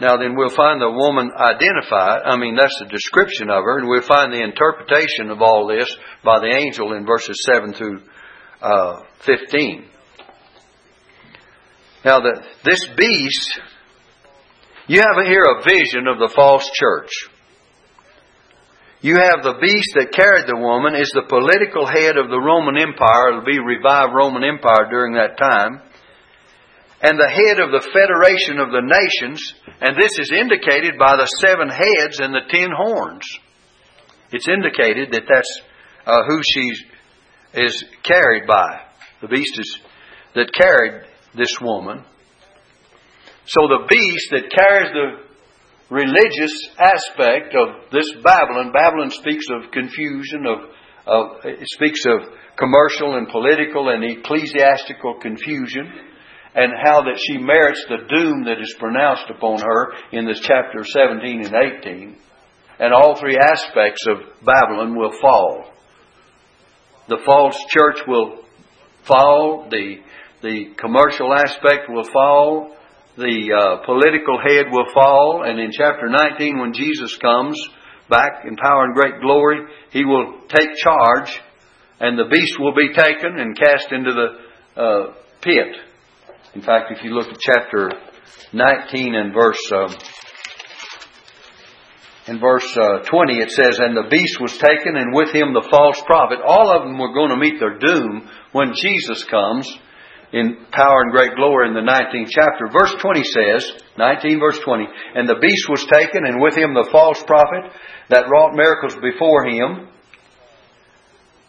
Now 0.00 0.18
then 0.18 0.34
we'll 0.34 0.50
find 0.50 0.82
the 0.82 0.90
woman 0.90 1.30
identified. 1.38 2.26
I 2.26 2.36
mean, 2.36 2.56
that's 2.56 2.78
the 2.80 2.90
description 2.90 3.48
of 3.48 3.62
her, 3.62 3.78
and 3.78 3.88
we'll 3.88 4.02
find 4.02 4.32
the 4.32 4.42
interpretation 4.42 5.30
of 5.30 5.40
all 5.40 5.68
this 5.70 5.88
by 6.24 6.40
the 6.40 6.50
angel 6.50 6.92
in 6.92 7.06
verses 7.06 7.46
7 7.46 7.72
through 7.72 8.02
uh, 8.60 9.02
15. 9.24 9.84
Now, 12.04 12.20
the, 12.20 12.42
this 12.64 12.86
beast, 12.96 13.60
you 14.86 15.00
have 15.00 15.26
here 15.26 15.42
a 15.42 15.62
vision 15.62 16.06
of 16.06 16.18
the 16.18 16.32
false 16.34 16.70
church. 16.72 17.10
You 19.00 19.16
have 19.16 19.42
the 19.42 19.58
beast 19.60 19.92
that 19.94 20.14
carried 20.14 20.46
the 20.46 20.58
woman 20.58 20.94
is 20.94 21.10
the 21.12 21.28
political 21.28 21.86
head 21.86 22.16
of 22.16 22.30
the 22.30 22.40
Roman 22.40 22.78
Empire. 22.78 23.30
It'll 23.30 23.44
be 23.44 23.58
revived 23.58 24.14
Roman 24.14 24.42
Empire 24.42 24.88
during 24.88 25.14
that 25.14 25.36
time. 25.36 25.82
And 27.02 27.20
the 27.20 27.28
head 27.28 27.60
of 27.60 27.70
the 27.70 27.84
Federation 27.92 28.58
of 28.58 28.72
the 28.72 28.82
Nations, 28.82 29.38
and 29.84 29.94
this 30.00 30.16
is 30.18 30.32
indicated 30.32 30.96
by 30.98 31.20
the 31.20 31.28
seven 31.44 31.68
heads 31.68 32.18
and 32.18 32.32
the 32.32 32.48
ten 32.48 32.70
horns. 32.72 33.26
It's 34.32 34.48
indicated 34.48 35.12
that 35.12 35.28
that's 35.28 35.54
uh, 36.06 36.24
who 36.26 36.40
she's 36.42 36.95
is 37.56 37.84
carried 38.02 38.46
by. 38.46 38.82
The 39.22 39.28
beast 39.28 39.58
is 39.58 39.78
that 40.34 40.52
carried 40.52 41.02
this 41.34 41.58
woman. 41.60 42.04
So 43.46 43.68
the 43.68 43.86
beast 43.88 44.28
that 44.32 44.50
carries 44.50 44.92
the 44.92 45.26
religious 45.88 46.52
aspect 46.78 47.54
of 47.54 47.90
this 47.90 48.06
Babylon, 48.22 48.72
Babylon 48.72 49.10
speaks 49.10 49.46
of 49.50 49.70
confusion, 49.72 50.44
of, 50.46 50.58
of 51.06 51.44
it 51.44 51.68
speaks 51.68 52.04
of 52.06 52.20
commercial 52.58 53.16
and 53.16 53.28
political 53.28 53.88
and 53.88 54.04
ecclesiastical 54.04 55.20
confusion, 55.20 55.90
and 56.54 56.72
how 56.82 57.02
that 57.02 57.20
she 57.26 57.38
merits 57.38 57.84
the 57.88 58.04
doom 58.08 58.44
that 58.44 58.60
is 58.60 58.74
pronounced 58.78 59.30
upon 59.30 59.60
her 59.60 59.92
in 60.12 60.26
this 60.26 60.40
chapter 60.40 60.82
17 60.84 61.46
and 61.46 61.54
18. 61.54 62.16
And 62.78 62.92
all 62.92 63.14
three 63.16 63.38
aspects 63.38 64.04
of 64.08 64.18
Babylon 64.44 64.98
will 64.98 65.12
fall 65.20 65.75
the 67.08 67.18
false 67.24 67.56
church 67.68 67.98
will 68.06 68.44
fall, 69.04 69.68
the, 69.70 69.96
the 70.42 70.74
commercial 70.76 71.32
aspect 71.32 71.88
will 71.88 72.04
fall, 72.04 72.76
the 73.16 73.52
uh, 73.52 73.86
political 73.86 74.38
head 74.38 74.66
will 74.70 74.86
fall, 74.92 75.44
and 75.46 75.58
in 75.58 75.70
chapter 75.72 76.08
19, 76.08 76.58
when 76.58 76.72
Jesus 76.72 77.16
comes 77.16 77.58
back 78.10 78.44
in 78.46 78.56
power 78.56 78.84
and 78.84 78.94
great 78.94 79.20
glory, 79.20 79.60
he 79.90 80.04
will 80.04 80.40
take 80.48 80.68
charge, 80.76 81.40
and 82.00 82.18
the 82.18 82.28
beast 82.30 82.58
will 82.58 82.74
be 82.74 82.92
taken 82.92 83.38
and 83.38 83.56
cast 83.56 83.90
into 83.90 84.12
the 84.12 84.80
uh, 84.80 85.14
pit. 85.40 85.76
In 86.54 86.62
fact, 86.62 86.90
if 86.90 87.02
you 87.04 87.10
look 87.10 87.28
at 87.28 87.38
chapter 87.40 87.90
19 88.52 89.14
and 89.14 89.32
verse 89.32 89.72
uh, 89.72 89.88
in 92.26 92.40
verse 92.40 92.66
uh, 92.76 92.98
20 93.04 93.38
it 93.38 93.50
says, 93.50 93.78
And 93.78 93.96
the 93.96 94.08
beast 94.10 94.40
was 94.40 94.52
taken, 94.58 94.96
and 94.96 95.14
with 95.14 95.30
him 95.34 95.54
the 95.54 95.66
false 95.70 96.00
prophet. 96.06 96.38
All 96.44 96.74
of 96.74 96.82
them 96.82 96.98
were 96.98 97.14
going 97.14 97.30
to 97.30 97.36
meet 97.36 97.58
their 97.58 97.78
doom 97.78 98.28
when 98.52 98.74
Jesus 98.74 99.24
comes 99.24 99.66
in 100.32 100.66
power 100.72 101.02
and 101.02 101.12
great 101.12 101.36
glory 101.36 101.68
in 101.68 101.74
the 101.74 101.80
19th 101.80 102.28
chapter. 102.30 102.66
Verse 102.72 102.94
20 103.00 103.22
says, 103.22 103.72
19 103.96 104.40
verse 104.40 104.58
20, 104.58 104.84
And 105.14 105.28
the 105.28 105.38
beast 105.40 105.68
was 105.68 105.86
taken, 105.86 106.26
and 106.26 106.42
with 106.42 106.56
him 106.56 106.74
the 106.74 106.88
false 106.90 107.22
prophet 107.22 107.72
that 108.08 108.28
wrought 108.28 108.54
miracles 108.54 108.96
before 108.96 109.46
him, 109.46 109.88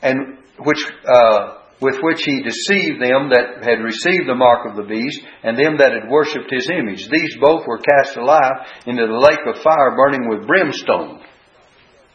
and 0.02 0.38
which 0.60 0.80
uh, 1.08 1.57
with 1.82 1.98
which 2.02 2.24
he 2.26 2.42
deceived 2.42 2.98
them 2.98 3.30
that 3.30 3.62
had 3.62 3.86
received 3.86 4.26
the 4.26 4.36
mark 4.36 4.66
of 4.66 4.76
the 4.76 4.88
beast, 4.90 5.22
and 5.44 5.58
them 5.58 5.78
that 5.78 5.94
had 5.94 6.10
worshipped 6.10 6.50
his 6.50 6.70
image. 6.70 7.08
These 7.10 7.38
both 7.40 7.68
were 7.68 7.78
cast 7.78 8.18
alive 8.18 8.66
into 8.86 9.06
the 9.06 9.22
lake 9.22 9.46
of 9.46 9.62
fire 9.62 9.94
burning 9.96 10.28
with 10.28 10.48
brimstone. 10.48 11.22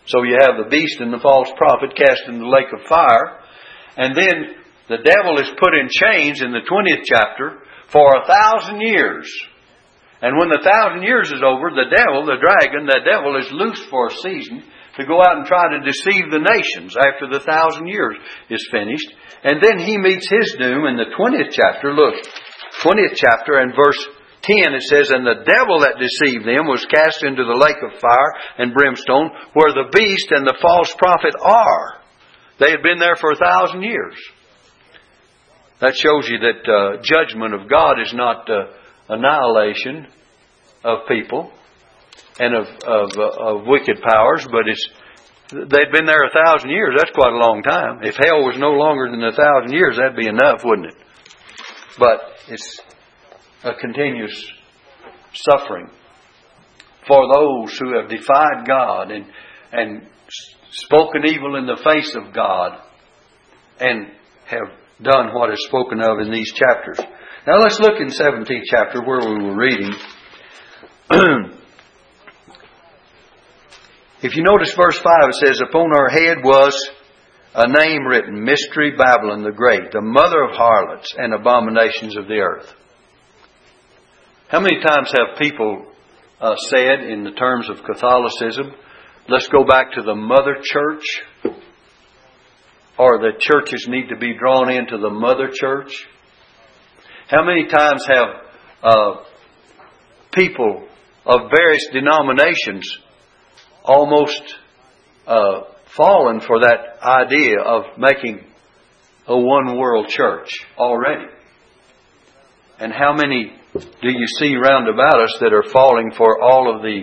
So 0.07 0.25
you 0.25 0.37
have 0.41 0.59
the 0.59 0.69
beast 0.69 0.99
and 0.99 1.13
the 1.13 1.23
false 1.23 1.49
prophet 1.57 1.95
cast 1.95 2.27
into 2.27 2.41
the 2.43 2.51
lake 2.51 2.75
of 2.75 2.87
fire. 2.87 3.39
And 3.97 4.17
then 4.17 4.59
the 4.89 4.99
devil 4.99 5.39
is 5.39 5.49
put 5.63 5.79
in 5.79 5.87
chains 5.87 6.43
in 6.43 6.51
the 6.51 6.67
20th 6.67 7.07
chapter 7.07 7.63
for 7.87 8.11
a 8.19 8.27
thousand 8.27 8.81
years. 8.81 9.31
And 10.23 10.39
when 10.39 10.51
the 10.51 10.63
thousand 10.63 11.03
years 11.03 11.31
is 11.31 11.43
over, 11.43 11.71
the 11.71 11.91
devil, 11.95 12.27
the 12.27 12.43
dragon, 12.43 12.87
the 12.87 13.07
devil 13.07 13.39
is 13.39 13.51
loosed 13.53 13.87
for 13.91 14.09
a 14.09 14.17
season 14.23 14.65
to 14.97 15.07
go 15.07 15.21
out 15.21 15.39
and 15.39 15.47
try 15.47 15.73
to 15.73 15.85
deceive 15.85 16.29
the 16.29 16.45
nations 16.45 16.97
after 16.97 17.29
the 17.31 17.41
thousand 17.41 17.89
years 17.89 18.17
is 18.51 18.69
finished. 18.71 19.09
And 19.45 19.63
then 19.63 19.79
he 19.79 19.97
meets 19.99 20.29
his 20.29 20.57
doom 20.59 20.85
in 20.87 20.97
the 20.97 21.11
20th 21.17 21.51
chapter. 21.51 21.95
Look, 21.95 22.15
20th 22.85 23.17
chapter 23.17 23.59
and 23.59 23.73
verse 23.75 23.99
10 24.43 24.75
it 24.75 24.83
says, 24.83 25.11
And 25.11 25.25
the 25.25 25.45
devil 25.47 25.81
that 25.81 26.03
deceived 26.03 26.45
them 26.45 26.67
was 26.67 26.85
cast 26.93 27.25
into 27.25 27.45
the 27.45 27.57
lake 27.57 27.81
of 27.81 28.01
fire 28.01 28.33
and 28.59 28.75
brimstone, 28.75 29.31
where 29.55 29.73
the 29.73 29.91
beast 29.95 30.31
and 30.31 30.47
the 30.47 30.59
false 30.61 30.95
prophet 30.99 31.35
are. 31.41 32.03
They 32.59 32.71
had 32.71 32.83
been 32.83 32.99
there 32.99 33.17
for 33.17 33.33
a 33.33 33.37
thousand 33.37 33.83
years. 33.83 34.15
That 35.81 35.97
shows 35.97 36.29
you 36.29 36.39
that 36.39 36.63
uh, 36.69 37.03
judgment 37.03 37.55
of 37.55 37.69
God 37.69 38.01
is 38.01 38.13
not 38.15 38.49
uh, 38.49 38.71
annihilation 39.09 40.07
of 40.85 41.09
people 41.09 41.51
and 42.39 42.55
of, 42.55 42.67
of, 42.87 43.11
uh, 43.17 43.57
of 43.57 43.67
wicked 43.67 44.01
powers, 44.03 44.47
but 44.51 44.67
it's 44.67 44.89
they'd 45.51 45.93
been 45.93 46.07
there 46.07 46.25
a 46.25 46.45
thousand 46.45 46.71
years. 46.71 46.95
That's 46.97 47.11
quite 47.13 47.33
a 47.33 47.37
long 47.37 47.63
time. 47.63 48.01
If 48.03 48.17
hell 48.17 48.43
was 48.43 48.57
no 48.59 48.71
longer 48.71 49.11
than 49.11 49.23
a 49.23 49.33
thousand 49.33 49.73
years, 49.73 49.97
that'd 49.97 50.17
be 50.17 50.27
enough, 50.27 50.65
wouldn't 50.65 50.89
it? 50.89 50.97
But 51.99 52.21
it's 52.49 52.81
a 53.63 53.75
continuous 53.75 54.51
suffering 55.35 55.91
for 57.07 57.27
those 57.33 57.79
who 57.79 57.99
have 57.99 58.09
defied 58.09 58.67
God 58.67 59.11
and 59.11 59.27
and 59.73 60.09
spoken 60.71 61.27
evil 61.27 61.57
in 61.57 61.67
the 61.67 61.81
face 61.85 62.15
of 62.15 62.33
God 62.33 62.81
and 63.79 64.07
have 64.47 64.73
done 65.03 65.35
what 65.35 65.53
is 65.53 65.65
spoken 65.67 66.01
of 66.01 66.19
in 66.21 66.31
these 66.31 66.53
chapters. 66.53 66.99
Now 67.47 67.59
let's 67.59 67.81
look 67.81 68.01
in 68.01 68.09
17th 68.09 68.63
chapter 68.67 69.03
where 69.03 69.21
we 69.21 69.45
were 69.45 69.57
reading. 69.57 69.93
if 74.23 74.37
you 74.37 74.45
notice 74.45 74.73
verse 74.75 74.99
5, 74.99 75.05
it 75.31 75.35
says, 75.35 75.61
Upon 75.61 75.91
her 75.91 76.09
head 76.09 76.45
was 76.45 76.91
a 77.55 77.67
name 77.67 78.07
written, 78.07 78.45
Mystery 78.45 78.93
Babylon 78.97 79.43
the 79.43 79.51
Great, 79.51 79.91
the 79.91 80.01
mother 80.01 80.45
of 80.45 80.55
harlots 80.55 81.13
and 81.19 81.35
abominations 81.35 82.17
of 82.17 82.29
the 82.29 82.39
earth. 82.39 82.73
How 84.49 84.61
many 84.61 84.81
times 84.81 85.13
have 85.13 85.39
people 85.39 85.87
uh, 86.41 86.55
said 86.69 87.01
in 87.01 87.25
the 87.25 87.33
terms 87.33 87.69
of 87.69 87.83
Catholicism, 87.85 88.73
let's 89.29 89.49
go 89.49 89.65
back 89.65 89.93
to 89.95 90.03
the 90.03 90.15
mother 90.15 90.57
church? 90.63 91.03
Or 92.99 93.19
the 93.19 93.33
churches 93.41 93.87
need 93.89 94.09
to 94.11 94.17
be 94.17 94.39
drawn 94.39 94.71
into 94.71 94.99
the 94.99 95.11
mother 95.11 95.51
church? 95.53 96.07
How 97.27 97.45
many 97.45 97.67
times 97.67 98.07
have 98.07 98.29
uh, 98.85 99.15
people 100.33 100.87
of 101.27 101.51
various 101.57 101.89
denominations 101.93 102.99
almost 103.85 104.43
uh, 105.27 105.61
fallen 105.97 106.41
for 106.41 106.61
that 106.61 107.03
idea 107.03 107.61
of 107.61 107.99
making 107.99 108.45
a 109.27 109.37
one 109.37 109.79
world 109.79 110.09
church 110.09 110.51
already? 110.79 111.27
And 112.79 112.93
how 112.93 113.15
many 113.15 113.53
do 113.75 114.09
you 114.09 114.27
see 114.39 114.55
round 114.57 114.89
about 114.89 115.23
us 115.23 115.37
that 115.41 115.53
are 115.53 115.71
falling 115.73 116.13
for 116.17 116.43
all 116.43 116.75
of 116.75 116.83
the 116.83 117.03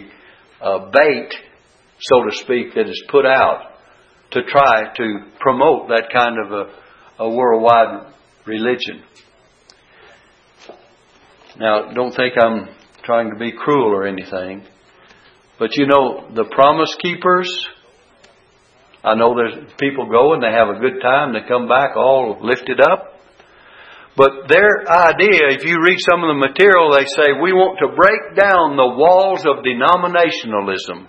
uh, 0.61 0.89
bait, 0.91 1.33
so 1.99 2.23
to 2.23 2.35
speak, 2.35 2.75
that 2.75 2.87
is 2.87 3.03
put 3.09 3.25
out 3.25 3.71
to 4.31 4.43
try 4.43 4.93
to 4.95 5.19
promote 5.39 5.87
that 5.87 6.09
kind 6.13 6.35
of 6.45 6.51
a, 6.51 7.23
a 7.23 7.29
worldwide 7.29 8.13
religion? 8.45 9.03
Now, 11.57 11.91
don't 11.91 12.15
think 12.15 12.35
I'm 12.39 12.69
trying 13.03 13.31
to 13.31 13.35
be 13.37 13.51
cruel 13.51 13.93
or 13.93 14.05
anything, 14.05 14.63
but 15.59 15.75
you 15.75 15.85
know, 15.85 16.25
the 16.33 16.45
promise 16.45 16.95
keepers, 17.01 17.67
I 19.03 19.15
know 19.15 19.35
there's 19.35 19.71
people 19.77 20.09
go 20.09 20.33
and 20.33 20.41
they 20.41 20.51
have 20.51 20.69
a 20.69 20.79
good 20.79 21.01
time, 21.01 21.33
they 21.33 21.47
come 21.47 21.67
back 21.67 21.95
all 21.95 22.39
lifted 22.41 22.79
up. 22.79 23.19
But 24.15 24.47
their 24.49 24.83
idea, 24.89 25.51
if 25.55 25.63
you 25.63 25.77
read 25.83 25.99
some 26.09 26.23
of 26.23 26.27
the 26.27 26.39
material, 26.39 26.91
they 26.91 27.05
say, 27.05 27.31
we 27.39 27.53
want 27.53 27.79
to 27.79 27.87
break 27.95 28.35
down 28.35 28.75
the 28.75 28.95
walls 28.99 29.45
of 29.45 29.63
denominationalism. 29.63 31.07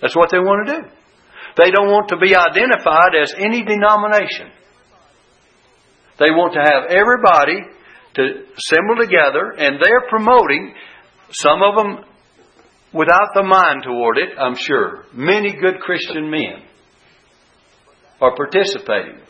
That's 0.00 0.16
what 0.16 0.30
they 0.30 0.38
want 0.38 0.68
to 0.68 0.72
do. 0.76 0.88
They 1.56 1.70
don't 1.70 1.88
want 1.88 2.08
to 2.08 2.16
be 2.16 2.36
identified 2.36 3.16
as 3.20 3.34
any 3.36 3.64
denomination. 3.64 4.52
They 6.18 6.30
want 6.30 6.54
to 6.54 6.60
have 6.60 6.88
everybody 6.88 7.60
to 8.14 8.22
assemble 8.56 8.96
together, 8.98 9.52
and 9.58 9.76
they're 9.82 10.08
promoting, 10.08 10.74
some 11.32 11.60
of 11.62 11.76
them 11.76 12.04
without 12.92 13.30
the 13.34 13.42
mind 13.42 13.82
toward 13.84 14.18
it, 14.18 14.30
I'm 14.38 14.56
sure. 14.56 15.04
Many 15.12 15.52
good 15.52 15.80
Christian 15.80 16.30
men 16.30 16.62
are 18.20 18.34
participating. 18.34 19.20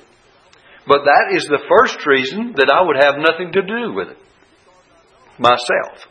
But 0.87 1.05
that 1.05 1.37
is 1.37 1.45
the 1.45 1.63
first 1.69 2.07
reason 2.07 2.55
that 2.57 2.71
I 2.71 2.83
would 2.83 2.97
have 2.97 3.17
nothing 3.19 3.53
to 3.53 3.63
do 3.63 3.93
with 3.93 4.09
it 4.09 4.19
myself. 5.39 6.07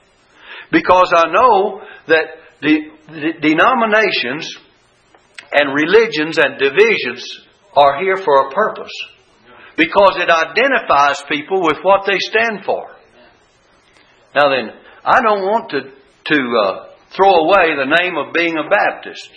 Because 0.72 1.12
I 1.16 1.32
know 1.32 1.82
that 2.08 2.26
the, 2.62 2.80
the 3.08 3.34
denominations 3.42 4.56
and 5.52 5.74
religions 5.74 6.38
and 6.38 6.60
divisions 6.60 7.26
are 7.76 8.02
here 8.02 8.18
for 8.18 8.48
a 8.48 8.52
purpose 8.52 8.92
because 9.78 10.18
it 10.18 10.30
identifies 10.30 11.22
people 11.30 11.62
with 11.62 11.78
what 11.84 12.06
they 12.06 12.18
stand 12.18 12.66
for. 12.66 12.90
Now 14.36 14.50
then, 14.50 14.72
I 15.06 15.22
don't 15.22 15.44
want 15.44 15.70
to, 15.70 15.82
to 16.26 16.64
uh, 16.66 16.87
throw 17.16 17.48
away 17.48 17.76
the 17.76 17.94
name 18.02 18.18
of 18.18 18.34
being 18.34 18.58
a 18.58 18.70
Baptist. 18.70 19.30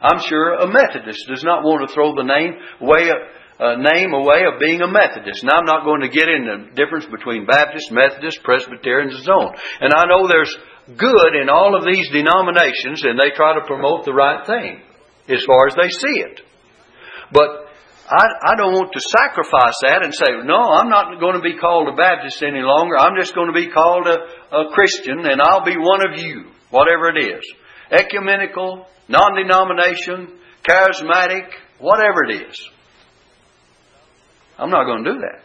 I'm 0.00 0.20
sure 0.28 0.54
a 0.54 0.68
Methodist 0.70 1.26
does 1.28 1.42
not 1.42 1.64
want 1.64 1.86
to 1.86 1.92
throw 1.92 2.14
the 2.14 2.22
name 2.22 2.54
away, 2.80 3.10
uh, 3.10 3.74
name 3.82 4.14
away 4.14 4.46
of 4.46 4.60
being 4.60 4.80
a 4.80 4.90
Methodist. 4.90 5.42
And 5.42 5.50
I'm 5.50 5.66
not 5.66 5.84
going 5.84 6.02
to 6.02 6.12
get 6.12 6.28
into 6.28 6.70
the 6.70 6.74
difference 6.78 7.06
between 7.10 7.46
Baptist, 7.46 7.90
Methodist, 7.90 8.44
Presbyterians, 8.44 9.14
and 9.14 9.24
so 9.24 9.34
on. 9.34 9.50
And 9.80 9.90
I 9.92 10.06
know 10.06 10.28
there's 10.28 10.54
good 10.86 11.32
in 11.34 11.50
all 11.50 11.74
of 11.74 11.84
these 11.84 12.06
denominations, 12.14 13.02
and 13.02 13.18
they 13.18 13.34
try 13.34 13.58
to 13.58 13.66
promote 13.66 14.04
the 14.04 14.14
right 14.14 14.46
thing 14.46 14.80
as 15.28 15.42
far 15.44 15.66
as 15.66 15.74
they 15.74 15.90
see 15.90 16.16
it. 16.30 16.40
But 17.32 17.68
I, 18.08 18.24
I 18.40 18.56
don't 18.56 18.72
want 18.72 18.92
to 18.96 19.02
sacrifice 19.04 19.76
that 19.84 20.00
and 20.00 20.14
say, 20.16 20.32
no, 20.48 20.56
I'm 20.56 20.88
not 20.88 21.20
going 21.20 21.36
to 21.36 21.44
be 21.44 21.60
called 21.60 21.92
a 21.92 21.96
Baptist 21.96 22.40
any 22.42 22.64
longer. 22.64 22.96
I'm 22.96 23.20
just 23.20 23.34
going 23.34 23.52
to 23.52 23.56
be 23.56 23.68
called 23.68 24.08
a, 24.08 24.16
a 24.48 24.72
Christian 24.72 25.28
and 25.28 25.42
I'll 25.42 25.64
be 25.64 25.76
one 25.76 26.00
of 26.00 26.16
you, 26.16 26.48
whatever 26.70 27.10
it 27.14 27.18
is. 27.18 27.44
Ecumenical, 27.90 28.86
non-denomination, 29.08 30.38
charismatic, 30.62 31.48
whatever 31.78 32.24
it 32.28 32.48
is. 32.48 32.68
I'm 34.58 34.70
not 34.70 34.84
going 34.84 35.04
to 35.04 35.12
do 35.12 35.18
that. 35.20 35.42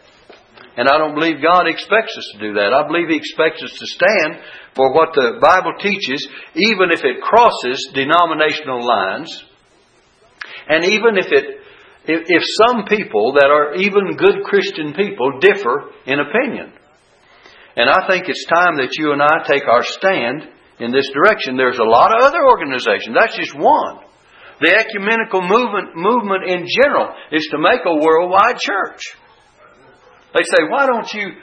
And 0.76 0.88
I 0.88 0.98
don't 0.98 1.14
believe 1.14 1.40
God 1.40 1.68
expects 1.68 2.16
us 2.18 2.28
to 2.34 2.38
do 2.38 2.54
that. 2.54 2.74
I 2.74 2.86
believe 2.86 3.08
He 3.08 3.16
expects 3.16 3.62
us 3.62 3.70
to 3.78 3.86
stand 3.86 4.42
for 4.74 4.92
what 4.92 5.14
the 5.14 5.38
Bible 5.40 5.74
teaches, 5.78 6.26
even 6.54 6.90
if 6.90 7.04
it 7.04 7.22
crosses 7.22 7.90
denominational 7.94 8.84
lines, 8.84 9.30
and 10.68 10.84
even 10.84 11.16
if 11.16 11.30
it 11.30 11.60
if 12.06 12.42
some 12.66 12.84
people 12.84 13.32
that 13.32 13.48
are 13.48 13.76
even 13.76 14.16
good 14.16 14.44
Christian 14.44 14.92
people 14.92 15.38
differ 15.40 15.90
in 16.04 16.20
opinion. 16.20 16.72
And 17.76 17.88
I 17.88 18.06
think 18.08 18.28
it's 18.28 18.44
time 18.44 18.76
that 18.76 18.92
you 18.98 19.12
and 19.12 19.22
I 19.22 19.42
take 19.48 19.64
our 19.66 19.82
stand 19.82 20.42
in 20.78 20.92
this 20.92 21.08
direction. 21.14 21.56
There's 21.56 21.78
a 21.78 21.86
lot 21.86 22.14
of 22.14 22.22
other 22.22 22.44
organizations. 22.46 23.14
That's 23.14 23.36
just 23.36 23.54
one. 23.54 24.00
The 24.60 24.70
ecumenical 24.70 25.42
movement, 25.42 25.96
movement 25.96 26.44
in 26.46 26.66
general 26.70 27.10
is 27.32 27.46
to 27.50 27.58
make 27.58 27.82
a 27.84 27.94
worldwide 27.94 28.58
church. 28.58 29.02
They 30.34 30.42
say, 30.42 30.62
why 30.68 30.86
don't 30.86 31.12
you 31.12 31.34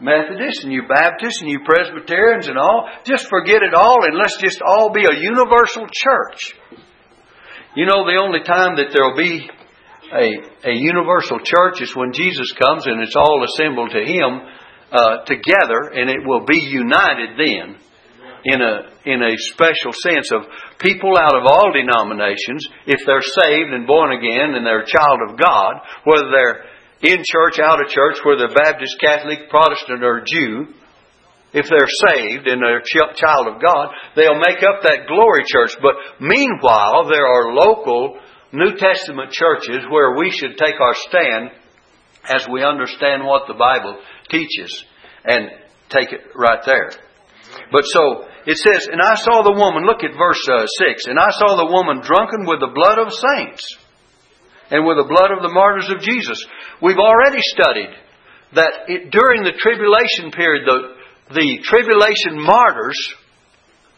Methodists 0.00 0.62
and 0.62 0.72
you 0.72 0.82
Baptists 0.86 1.42
and 1.42 1.50
you 1.50 1.60
Presbyterians 1.64 2.46
and 2.46 2.56
all, 2.56 2.88
just 3.04 3.28
forget 3.28 3.62
it 3.62 3.74
all 3.74 4.04
and 4.04 4.16
let's 4.16 4.36
just 4.38 4.62
all 4.62 4.92
be 4.92 5.04
a 5.04 5.16
universal 5.16 5.86
church. 5.90 6.54
You 7.74 7.86
know, 7.86 8.06
the 8.06 8.20
only 8.22 8.40
time 8.44 8.76
that 8.76 8.94
there'll 8.94 9.16
be 9.16 9.48
a, 10.12 10.70
a 10.70 10.74
universal 10.74 11.38
church 11.42 11.82
is 11.82 11.94
when 11.96 12.12
Jesus 12.12 12.52
comes 12.52 12.86
and 12.86 13.02
it's 13.02 13.16
all 13.16 13.44
assembled 13.44 13.90
to 13.90 14.04
Him 14.04 14.40
uh, 14.90 15.24
together, 15.24 15.92
and 15.92 16.08
it 16.08 16.24
will 16.24 16.46
be 16.46 16.60
united 16.60 17.36
then 17.36 17.76
in 18.44 18.60
a 18.60 18.74
in 19.04 19.22
a 19.22 19.36
special 19.52 19.92
sense 19.92 20.30
of 20.32 20.42
people 20.78 21.16
out 21.18 21.34
of 21.34 21.44
all 21.46 21.72
denominations, 21.72 22.68
if 22.86 23.00
they're 23.06 23.22
saved 23.22 23.72
and 23.72 23.86
born 23.86 24.12
again 24.12 24.54
and 24.54 24.66
they're 24.66 24.82
a 24.82 24.86
child 24.86 25.18
of 25.28 25.38
God, 25.38 25.74
whether 26.04 26.30
they're 26.30 26.64
in 27.00 27.22
church, 27.24 27.58
out 27.62 27.80
of 27.80 27.88
church, 27.88 28.18
whether 28.24 28.48
Baptist, 28.48 28.96
Catholic, 29.00 29.48
Protestant, 29.48 30.02
or 30.02 30.22
Jew, 30.26 30.66
if 31.52 31.66
they're 31.68 32.10
saved 32.10 32.46
and 32.46 32.60
they're 32.60 32.82
a 32.82 33.14
child 33.14 33.46
of 33.48 33.62
God, 33.62 33.88
they'll 34.16 34.38
make 34.38 34.62
up 34.62 34.82
that 34.82 35.06
glory 35.06 35.44
church. 35.46 35.76
But 35.80 35.94
meanwhile, 36.20 37.08
there 37.08 37.26
are 37.26 37.54
local 37.54 38.18
New 38.52 38.76
Testament 38.76 39.32
churches 39.32 39.84
where 39.90 40.16
we 40.16 40.30
should 40.30 40.56
take 40.58 40.80
our 40.80 40.94
stand 40.94 41.50
as 42.28 42.46
we 42.50 42.62
understand 42.62 43.24
what 43.24 43.46
the 43.46 43.54
Bible 43.54 43.98
teaches 44.28 44.84
and 45.24 45.50
take 45.88 46.12
it 46.12 46.20
right 46.34 46.60
there. 46.66 46.90
But 47.70 47.84
so, 47.84 48.24
it 48.46 48.56
says, 48.56 48.88
And 48.90 49.00
I 49.02 49.14
saw 49.14 49.42
the 49.42 49.52
woman, 49.52 49.84
look 49.84 50.04
at 50.04 50.16
verse 50.16 50.40
uh, 50.48 50.66
6, 50.66 51.06
and 51.06 51.18
I 51.18 51.30
saw 51.30 51.56
the 51.56 51.72
woman 51.72 52.00
drunken 52.00 52.46
with 52.46 52.60
the 52.60 52.72
blood 52.72 52.98
of 52.98 53.12
saints 53.12 53.76
and 54.70 54.86
with 54.86 54.96
the 54.96 55.08
blood 55.08 55.32
of 55.32 55.42
the 55.42 55.52
martyrs 55.52 55.90
of 55.90 56.00
Jesus. 56.00 56.44
We've 56.80 57.00
already 57.00 57.40
studied 57.40 57.92
that 58.54 58.88
it, 58.88 59.10
during 59.10 59.44
the 59.44 59.56
tribulation 59.56 60.32
period, 60.32 60.64
the, 60.64 60.96
the 61.34 61.60
tribulation 61.64 62.40
martyrs 62.40 62.98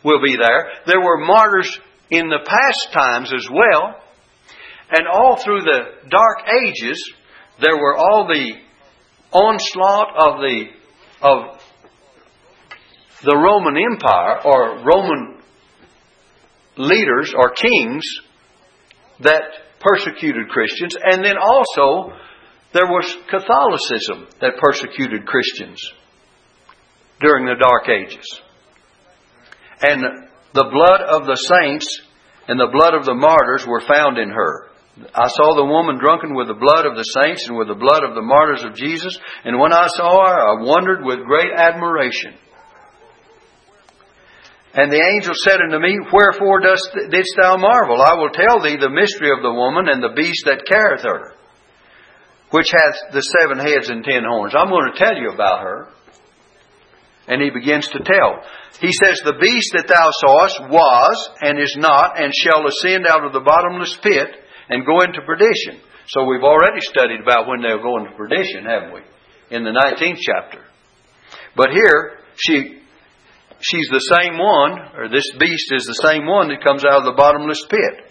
will 0.04 0.22
be 0.22 0.36
there. 0.36 0.70
There 0.86 1.00
were 1.00 1.24
martyrs 1.24 1.78
in 2.10 2.28
the 2.28 2.42
past 2.42 2.92
times 2.92 3.32
as 3.32 3.48
well. 3.50 3.94
And 4.90 5.06
all 5.06 5.36
through 5.36 5.62
the 5.62 6.08
dark 6.08 6.38
ages, 6.66 6.98
there 7.60 7.76
were 7.76 7.96
all 7.96 8.26
the 8.26 8.54
onslaught 9.30 10.08
of 10.16 10.40
the, 10.40 10.64
of 11.22 11.59
the 13.22 13.36
Roman 13.36 13.76
Empire 13.76 14.40
or 14.44 14.84
Roman 14.84 15.38
leaders 16.76 17.34
or 17.36 17.50
kings 17.50 18.04
that 19.20 19.42
persecuted 19.80 20.48
Christians. 20.48 20.96
And 21.02 21.24
then 21.24 21.36
also, 21.36 22.16
there 22.72 22.86
was 22.86 23.16
Catholicism 23.28 24.28
that 24.40 24.60
persecuted 24.60 25.26
Christians 25.26 25.80
during 27.20 27.46
the 27.46 27.56
Dark 27.60 27.88
Ages. 27.88 28.40
And 29.82 30.02
the 30.54 30.70
blood 30.70 31.00
of 31.02 31.26
the 31.26 31.36
saints 31.36 32.00
and 32.48 32.58
the 32.58 32.72
blood 32.72 32.94
of 32.94 33.04
the 33.04 33.14
martyrs 33.14 33.66
were 33.66 33.80
found 33.80 34.18
in 34.18 34.30
her. 34.30 34.68
I 35.14 35.28
saw 35.28 35.54
the 35.56 35.64
woman 35.64 35.98
drunken 35.98 36.34
with 36.34 36.48
the 36.48 36.58
blood 36.58 36.84
of 36.84 36.96
the 36.96 37.04
saints 37.04 37.48
and 37.48 37.56
with 37.56 37.68
the 37.68 37.78
blood 37.78 38.04
of 38.04 38.14
the 38.14 38.22
martyrs 38.22 38.64
of 38.64 38.74
Jesus. 38.74 39.16
And 39.44 39.58
when 39.58 39.72
I 39.72 39.86
saw 39.86 40.26
her, 40.26 40.36
I 40.36 40.62
wondered 40.62 41.04
with 41.04 41.24
great 41.24 41.52
admiration. 41.54 42.34
And 44.72 44.92
the 44.92 45.02
angel 45.02 45.34
said 45.34 45.58
unto 45.58 45.82
me, 45.82 45.98
Wherefore 46.12 46.60
dost, 46.60 46.94
didst 47.10 47.34
thou 47.40 47.56
marvel? 47.56 48.00
I 48.00 48.14
will 48.14 48.30
tell 48.30 48.62
thee 48.62 48.78
the 48.78 48.90
mystery 48.90 49.30
of 49.34 49.42
the 49.42 49.52
woman 49.52 49.90
and 49.90 50.02
the 50.02 50.14
beast 50.14 50.46
that 50.46 50.66
carrieth 50.66 51.02
her, 51.02 51.34
which 52.50 52.70
hath 52.70 53.12
the 53.12 53.22
seven 53.22 53.58
heads 53.58 53.90
and 53.90 54.04
ten 54.04 54.22
horns. 54.22 54.54
I'm 54.54 54.70
going 54.70 54.92
to 54.92 54.98
tell 54.98 55.16
you 55.16 55.30
about 55.34 55.62
her. 55.62 55.88
And 57.26 57.42
he 57.42 57.50
begins 57.50 57.86
to 57.88 57.98
tell. 57.98 58.42
He 58.80 58.90
says, 58.94 59.18
The 59.22 59.38
beast 59.38 59.74
that 59.74 59.90
thou 59.90 60.10
sawest 60.22 60.58
was 60.70 61.30
and 61.42 61.58
is 61.58 61.74
not 61.78 62.20
and 62.20 62.32
shall 62.34 62.66
ascend 62.66 63.06
out 63.06 63.24
of 63.26 63.32
the 63.32 63.42
bottomless 63.42 63.96
pit 64.02 64.28
and 64.68 64.86
go 64.86 65.00
into 65.02 65.22
perdition. 65.22 65.82
So 66.06 66.24
we've 66.24 66.42
already 66.42 66.80
studied 66.80 67.20
about 67.20 67.46
when 67.46 67.62
they'll 67.62 67.82
go 67.82 67.98
into 67.98 68.16
perdition, 68.16 68.64
haven't 68.66 68.94
we? 68.94 69.02
In 69.50 69.62
the 69.62 69.70
19th 69.70 70.18
chapter. 70.22 70.62
But 71.54 71.70
here, 71.70 72.18
she 72.36 72.79
she's 73.60 73.88
the 73.90 74.16
same 74.18 74.38
one, 74.38 74.96
or 74.96 75.08
this 75.08 75.30
beast 75.38 75.72
is 75.72 75.84
the 75.84 76.02
same 76.02 76.26
one 76.26 76.48
that 76.48 76.64
comes 76.64 76.84
out 76.84 77.00
of 77.00 77.04
the 77.04 77.16
bottomless 77.16 77.64
pit. 77.68 78.10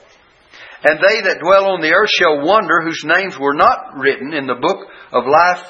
And 0.83 0.99
they 0.99 1.21
that 1.27 1.41
dwell 1.43 1.71
on 1.71 1.81
the 1.81 1.93
earth 1.93 2.09
shall 2.09 2.45
wonder 2.45 2.81
whose 2.81 3.03
names 3.03 3.37
were 3.37 3.53
not 3.53 3.97
written 3.97 4.33
in 4.33 4.47
the 4.47 4.55
book 4.55 4.87
of 5.11 5.25
life 5.27 5.67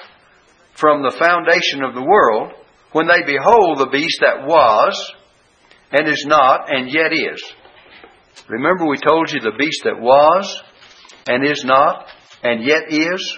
from 0.73 1.01
the 1.01 1.15
foundation 1.17 1.83
of 1.83 1.95
the 1.95 2.05
world, 2.05 2.53
when 2.91 3.07
they 3.07 3.23
behold 3.25 3.79
the 3.79 3.89
beast 3.91 4.19
that 4.21 4.45
was, 4.45 5.13
and 5.91 6.07
is 6.07 6.25
not, 6.27 6.73
and 6.73 6.91
yet 6.91 7.11
is. 7.11 7.43
Remember, 8.47 8.85
we 8.85 8.97
told 8.97 9.31
you 9.31 9.39
the 9.39 9.57
beast 9.57 9.81
that 9.83 9.99
was, 9.99 10.61
and 11.27 11.45
is 11.45 11.63
not, 11.65 12.07
and 12.43 12.63
yet 12.63 12.83
is. 12.89 13.37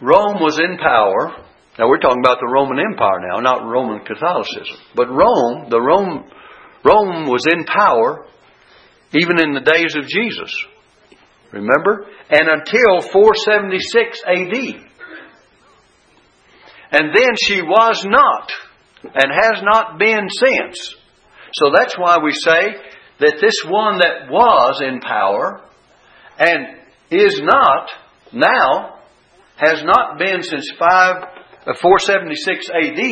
Rome 0.00 0.40
was 0.40 0.58
in 0.58 0.76
power 0.76 1.45
now 1.78 1.88
we're 1.88 2.00
talking 2.00 2.22
about 2.24 2.38
the 2.40 2.50
Roman 2.52 2.78
Empire 2.78 3.20
now, 3.20 3.40
not 3.40 3.66
Roman 3.66 4.04
Catholicism. 4.04 4.76
But 4.94 5.08
Rome, 5.08 5.68
the 5.68 5.80
Rome, 5.80 6.24
Rome 6.84 7.26
was 7.26 7.46
in 7.46 7.64
power 7.64 8.26
even 9.12 9.40
in 9.42 9.52
the 9.52 9.60
days 9.60 9.94
of 9.94 10.06
Jesus. 10.08 10.52
Remember? 11.52 12.06
And 12.30 12.48
until 12.48 13.00
476 13.00 14.22
AD. 14.26 14.86
And 16.92 17.14
then 17.14 17.34
she 17.46 17.62
was 17.62 18.04
not, 18.06 18.52
and 19.02 19.32
has 19.32 19.62
not 19.62 19.98
been 19.98 20.28
since. 20.28 20.94
So 21.54 21.70
that's 21.76 21.96
why 21.98 22.18
we 22.22 22.32
say 22.32 22.74
that 23.20 23.38
this 23.40 23.62
one 23.66 23.98
that 23.98 24.30
was 24.30 24.80
in 24.82 25.00
power 25.00 25.62
and 26.38 26.78
is 27.10 27.40
not 27.42 27.90
now 28.32 28.98
has 29.56 29.82
not 29.84 30.18
been 30.18 30.42
since 30.42 30.70
5 30.78 31.35
Uh, 31.66 31.74
476 31.82 32.70
AD, 32.70 33.02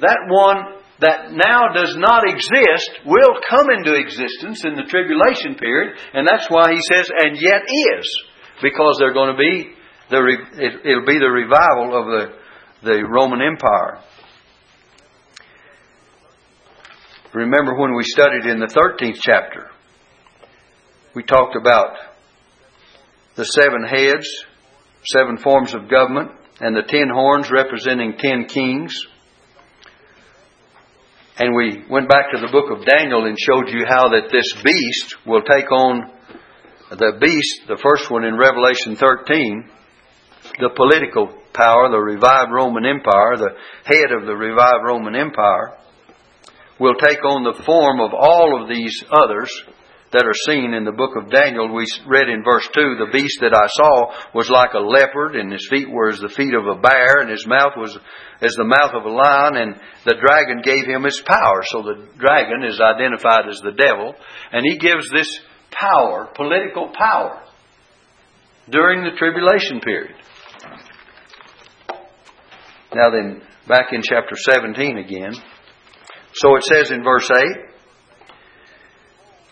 that 0.00 0.20
one 0.28 0.80
that 1.00 1.32
now 1.32 1.72
does 1.72 1.96
not 1.96 2.28
exist 2.28 2.90
will 3.06 3.40
come 3.48 3.68
into 3.70 3.94
existence 3.94 4.64
in 4.64 4.76
the 4.76 4.84
tribulation 4.84 5.54
period, 5.56 5.96
and 6.12 6.28
that's 6.28 6.48
why 6.50 6.72
he 6.72 6.80
says, 6.92 7.08
and 7.08 7.40
yet 7.40 7.62
is, 7.64 8.24
because 8.62 8.96
they're 8.98 9.14
going 9.14 9.34
to 9.34 9.38
be 9.38 9.72
the 10.10 10.20
it'll 10.84 11.06
be 11.06 11.18
the 11.18 11.30
revival 11.30 11.96
of 11.96 12.06
the 12.06 12.40
the 12.82 13.04
Roman 13.08 13.40
Empire. 13.40 14.02
Remember 17.32 17.78
when 17.78 17.94
we 17.94 18.02
studied 18.04 18.44
in 18.46 18.58
the 18.58 18.66
13th 18.66 19.18
chapter, 19.22 19.70
we 21.14 21.22
talked 21.22 21.54
about 21.56 21.96
the 23.36 23.44
seven 23.44 23.84
heads, 23.86 24.26
seven 25.04 25.38
forms 25.38 25.72
of 25.74 25.88
government, 25.88 26.32
and 26.60 26.76
the 26.76 26.82
ten 26.82 27.08
horns 27.12 27.50
representing 27.50 28.16
ten 28.18 28.44
kings. 28.44 28.94
And 31.38 31.54
we 31.56 31.82
went 31.88 32.08
back 32.08 32.32
to 32.32 32.40
the 32.40 32.52
book 32.52 32.70
of 32.70 32.84
Daniel 32.84 33.24
and 33.24 33.36
showed 33.38 33.72
you 33.72 33.86
how 33.88 34.10
that 34.10 34.28
this 34.30 34.52
beast 34.62 35.16
will 35.26 35.40
take 35.42 35.72
on 35.72 36.10
the 36.90 37.16
beast, 37.18 37.62
the 37.66 37.80
first 37.82 38.10
one 38.10 38.24
in 38.24 38.36
Revelation 38.36 38.96
13, 38.96 39.70
the 40.58 40.70
political 40.76 41.28
power, 41.54 41.88
the 41.90 41.98
revived 41.98 42.52
Roman 42.52 42.84
Empire, 42.84 43.36
the 43.36 43.56
head 43.84 44.12
of 44.12 44.26
the 44.26 44.34
revived 44.34 44.84
Roman 44.84 45.14
Empire, 45.14 45.78
will 46.78 46.94
take 46.94 47.24
on 47.24 47.44
the 47.44 47.62
form 47.64 48.00
of 48.00 48.12
all 48.12 48.60
of 48.60 48.68
these 48.68 49.02
others 49.10 49.50
that 50.12 50.26
are 50.26 50.46
seen 50.46 50.74
in 50.74 50.84
the 50.84 50.92
book 50.92 51.14
of 51.14 51.30
Daniel. 51.30 51.72
We 51.72 51.86
read 52.06 52.28
in 52.28 52.42
verse 52.42 52.66
2, 52.74 52.98
the 52.98 53.12
beast 53.12 53.38
that 53.42 53.54
I 53.54 53.66
saw 53.70 54.10
was 54.34 54.50
like 54.50 54.74
a 54.74 54.82
leopard, 54.82 55.36
and 55.36 55.52
his 55.52 55.66
feet 55.70 55.88
were 55.88 56.08
as 56.08 56.18
the 56.18 56.28
feet 56.28 56.54
of 56.54 56.66
a 56.66 56.80
bear, 56.80 57.22
and 57.22 57.30
his 57.30 57.46
mouth 57.46 57.74
was 57.76 57.96
as 58.42 58.54
the 58.54 58.64
mouth 58.64 58.92
of 58.94 59.04
a 59.04 59.14
lion, 59.14 59.56
and 59.56 59.76
the 60.04 60.18
dragon 60.18 60.62
gave 60.62 60.84
him 60.86 61.04
his 61.04 61.20
power. 61.20 61.62
So 61.64 61.82
the 61.82 62.08
dragon 62.18 62.64
is 62.64 62.80
identified 62.80 63.48
as 63.48 63.60
the 63.62 63.72
devil, 63.72 64.14
and 64.52 64.66
he 64.66 64.78
gives 64.78 65.08
this 65.10 65.30
power, 65.70 66.28
political 66.34 66.90
power, 66.92 67.42
during 68.68 69.04
the 69.04 69.16
tribulation 69.16 69.80
period. 69.80 70.16
Now 72.92 73.10
then, 73.10 73.42
back 73.68 73.92
in 73.92 74.02
chapter 74.02 74.34
17 74.34 74.98
again. 74.98 75.34
So 76.34 76.56
it 76.56 76.64
says 76.64 76.90
in 76.90 77.04
verse 77.04 77.30
8, 77.30 77.69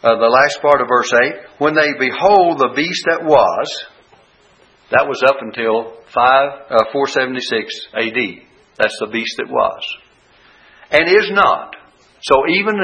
uh, 0.02 0.14
the 0.16 0.30
last 0.30 0.60
part 0.62 0.80
of 0.80 0.88
verse 0.88 1.12
8, 1.12 1.58
when 1.58 1.74
they 1.74 1.92
behold 1.98 2.58
the 2.58 2.72
beast 2.74 3.04
that 3.10 3.24
was, 3.24 3.84
that 4.90 5.06
was 5.08 5.22
up 5.26 5.36
until 5.40 5.94
5, 6.14 6.48
uh, 6.70 6.84
476 6.92 7.74
AD. 7.94 8.48
That's 8.78 8.96
the 9.00 9.10
beast 9.10 9.34
that 9.38 9.50
was. 9.50 9.82
And 10.90 11.08
is 11.08 11.30
not. 11.32 11.74
So 12.22 12.42
even, 12.48 12.74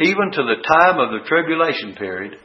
even 0.00 0.30
to 0.32 0.42
the 0.42 0.62
time 0.66 0.98
of 0.98 1.10
the 1.10 1.26
tribulation 1.26 1.94
period, 1.94 2.38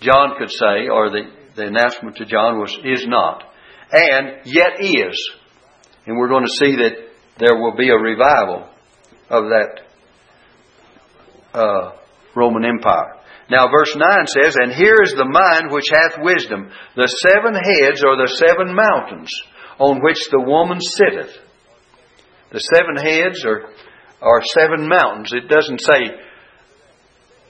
John 0.00 0.34
could 0.38 0.50
say, 0.50 0.88
or 0.88 1.10
the, 1.10 1.22
the 1.56 1.66
announcement 1.66 2.16
to 2.16 2.24
John 2.24 2.58
was, 2.58 2.72
is 2.84 3.06
not. 3.06 3.42
And 3.90 4.40
yet 4.44 4.80
is. 4.80 5.30
And 6.06 6.16
we're 6.16 6.28
going 6.28 6.44
to 6.44 6.64
see 6.64 6.76
that 6.76 6.92
there 7.38 7.56
will 7.56 7.76
be 7.76 7.90
a 7.90 7.96
revival 7.96 8.68
of 9.28 9.44
that 9.44 9.80
uh, 11.52 11.90
Roman 12.38 12.64
Empire. 12.64 13.18
Now, 13.50 13.66
verse 13.72 13.96
9 13.96 14.04
says, 14.28 14.56
And 14.60 14.72
here 14.72 15.00
is 15.02 15.12
the 15.16 15.24
mind 15.24 15.72
which 15.72 15.88
hath 15.90 16.20
wisdom. 16.20 16.70
The 16.96 17.08
seven 17.24 17.56
heads 17.56 18.04
are 18.04 18.16
the 18.16 18.28
seven 18.36 18.76
mountains 18.76 19.32
on 19.78 20.04
which 20.04 20.20
the 20.30 20.44
woman 20.44 20.80
sitteth. 20.80 21.32
The 22.52 22.60
seven 22.60 22.96
heads 22.96 23.44
are, 23.44 23.72
are 24.20 24.42
seven 24.52 24.88
mountains. 24.88 25.32
It 25.32 25.48
doesn't 25.48 25.80
say, 25.80 26.12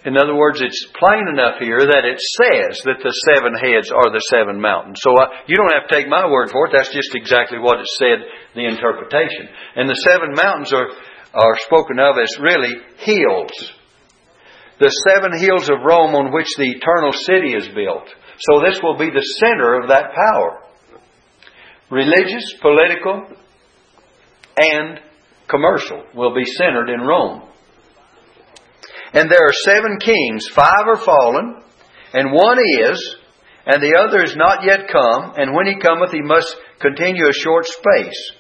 in 0.07 0.15
other 0.17 0.39
words, 0.39 0.63
it's 0.63 0.87
plain 0.95 1.27
enough 1.27 1.59
here 1.59 1.83
that 1.83 2.07
it 2.07 2.23
says 2.23 2.79
that 2.87 3.03
the 3.03 3.15
seven 3.27 3.59
heads 3.59 3.91
are 3.91 4.15
the 4.15 4.23
seven 4.31 4.61
mountains. 4.63 5.03
So 5.03 5.11
uh, 5.19 5.35
you 5.51 5.57
don't 5.59 5.75
have 5.75 5.91
to 5.91 5.95
take 5.95 6.07
my 6.07 6.31
word 6.31 6.51
for 6.51 6.67
it. 6.67 6.73
That's 6.79 6.95
just 6.95 7.15
exactly 7.19 7.59
what 7.59 7.83
it 7.83 7.91
said, 7.99 8.23
the 8.55 8.71
interpretation. 8.71 9.51
And 9.75 9.91
the 9.91 9.99
seven 10.07 10.31
mountains 10.39 10.71
are, 10.71 10.95
are 11.35 11.59
spoken 11.67 11.99
of 11.99 12.15
as 12.23 12.39
really 12.39 12.79
hills 13.03 13.78
the 14.81 14.91
seven 15.09 15.39
hills 15.39 15.69
of 15.69 15.85
Rome 15.85 16.15
on 16.15 16.33
which 16.33 16.49
the 16.57 16.71
eternal 16.71 17.13
city 17.13 17.55
is 17.55 17.69
built. 17.75 18.07
So 18.39 18.61
this 18.63 18.81
will 18.83 18.97
be 18.97 19.11
the 19.11 19.27
center 19.41 19.81
of 19.81 19.89
that 19.89 20.15
power. 20.15 20.63
Religious, 21.91 22.55
political, 22.61 23.27
and 24.57 25.01
commercial 25.49 26.05
will 26.15 26.35
be 26.35 26.45
centered 26.45 26.91
in 26.91 27.01
Rome. 27.01 27.43
And 29.13 29.31
there 29.31 29.43
are 29.43 29.65
seven 29.65 29.99
kings, 29.99 30.47
five 30.49 30.87
are 30.87 31.03
fallen, 31.05 31.63
and 32.13 32.33
one 32.33 32.59
is, 32.59 33.17
and 33.67 33.83
the 33.83 33.99
other 33.99 34.23
is 34.23 34.37
not 34.37 34.65
yet 34.65 34.89
come, 34.89 35.35
and 35.37 35.55
when 35.55 35.67
he 35.67 35.81
cometh 35.81 36.13
he 36.13 36.23
must 36.23 36.55
continue 36.81 37.27
a 37.27 37.33
short 37.33 37.67
space. 37.67 38.33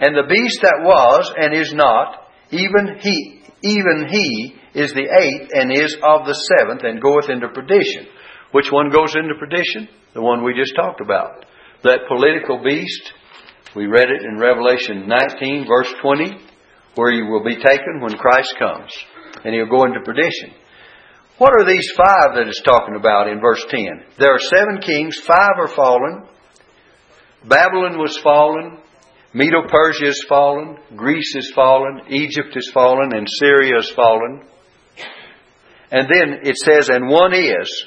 And 0.00 0.16
the 0.16 0.28
beast 0.28 0.60
that 0.62 0.80
was 0.82 1.32
and 1.36 1.54
is 1.54 1.72
not, 1.74 2.28
even 2.50 2.98
he, 3.00 3.42
even 3.62 4.08
he 4.08 4.56
is 4.74 4.92
the 4.92 5.08
eighth 5.08 5.50
and 5.52 5.72
is 5.72 5.94
of 6.02 6.26
the 6.26 6.34
seventh 6.56 6.82
and 6.84 7.00
goeth 7.00 7.30
into 7.30 7.48
perdition. 7.48 8.06
Which 8.52 8.72
one 8.72 8.90
goes 8.90 9.14
into 9.16 9.34
perdition? 9.38 9.88
The 10.14 10.22
one 10.22 10.44
we 10.44 10.54
just 10.54 10.74
talked 10.74 11.00
about. 11.00 11.44
That 11.84 12.08
political 12.08 12.62
beast, 12.62 13.12
we 13.76 13.86
read 13.86 14.10
it 14.10 14.22
in 14.22 14.38
Revelation 14.38 15.06
19 15.06 15.66
verse 15.66 15.92
20, 16.00 16.32
where 16.94 17.12
he 17.12 17.22
will 17.22 17.44
be 17.44 17.56
taken 17.56 18.00
when 18.00 18.16
Christ 18.16 18.54
comes. 18.58 18.92
And 19.44 19.54
he'll 19.54 19.70
go 19.70 19.84
into 19.84 20.00
perdition. 20.00 20.52
What 21.38 21.52
are 21.52 21.66
these 21.66 21.88
five 21.96 22.34
that 22.34 22.48
it's 22.48 22.62
talking 22.62 22.96
about 22.96 23.28
in 23.28 23.40
verse 23.40 23.64
10? 23.68 23.84
There 24.18 24.34
are 24.34 24.40
seven 24.40 24.80
kings, 24.80 25.18
five 25.18 25.54
are 25.58 25.68
fallen. 25.68 26.26
Babylon 27.46 27.98
was 27.98 28.18
fallen, 28.18 28.78
Medo 29.34 29.62
Persia 29.68 30.08
is 30.08 30.24
fallen, 30.28 30.78
Greece 30.96 31.36
is 31.36 31.52
fallen, 31.54 32.00
Egypt 32.08 32.56
is 32.56 32.70
fallen, 32.72 33.14
and 33.14 33.26
Syria 33.38 33.78
is 33.78 33.90
fallen. 33.90 34.42
And 35.90 36.06
then 36.12 36.40
it 36.42 36.56
says, 36.56 36.88
and 36.88 37.08
one 37.08 37.34
is, 37.34 37.84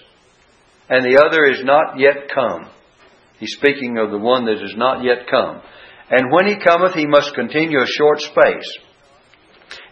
and 0.90 1.06
the 1.06 1.24
other 1.24 1.46
is 1.46 1.64
not 1.64 2.00
yet 2.00 2.30
come. 2.34 2.70
He's 3.40 3.56
speaking 3.58 3.98
of 3.98 4.12
the 4.12 4.18
one 4.18 4.46
that 4.46 4.64
is 4.64 4.76
not 4.76 5.04
yet 5.04 5.28
come. 5.30 5.62
And 6.10 6.32
when 6.32 6.48
he 6.48 6.58
cometh, 6.58 6.94
he 6.94 7.08
must 7.08 7.34
continue 7.34 7.80
a 7.80 7.88
short 7.88 8.20
space. 8.20 8.78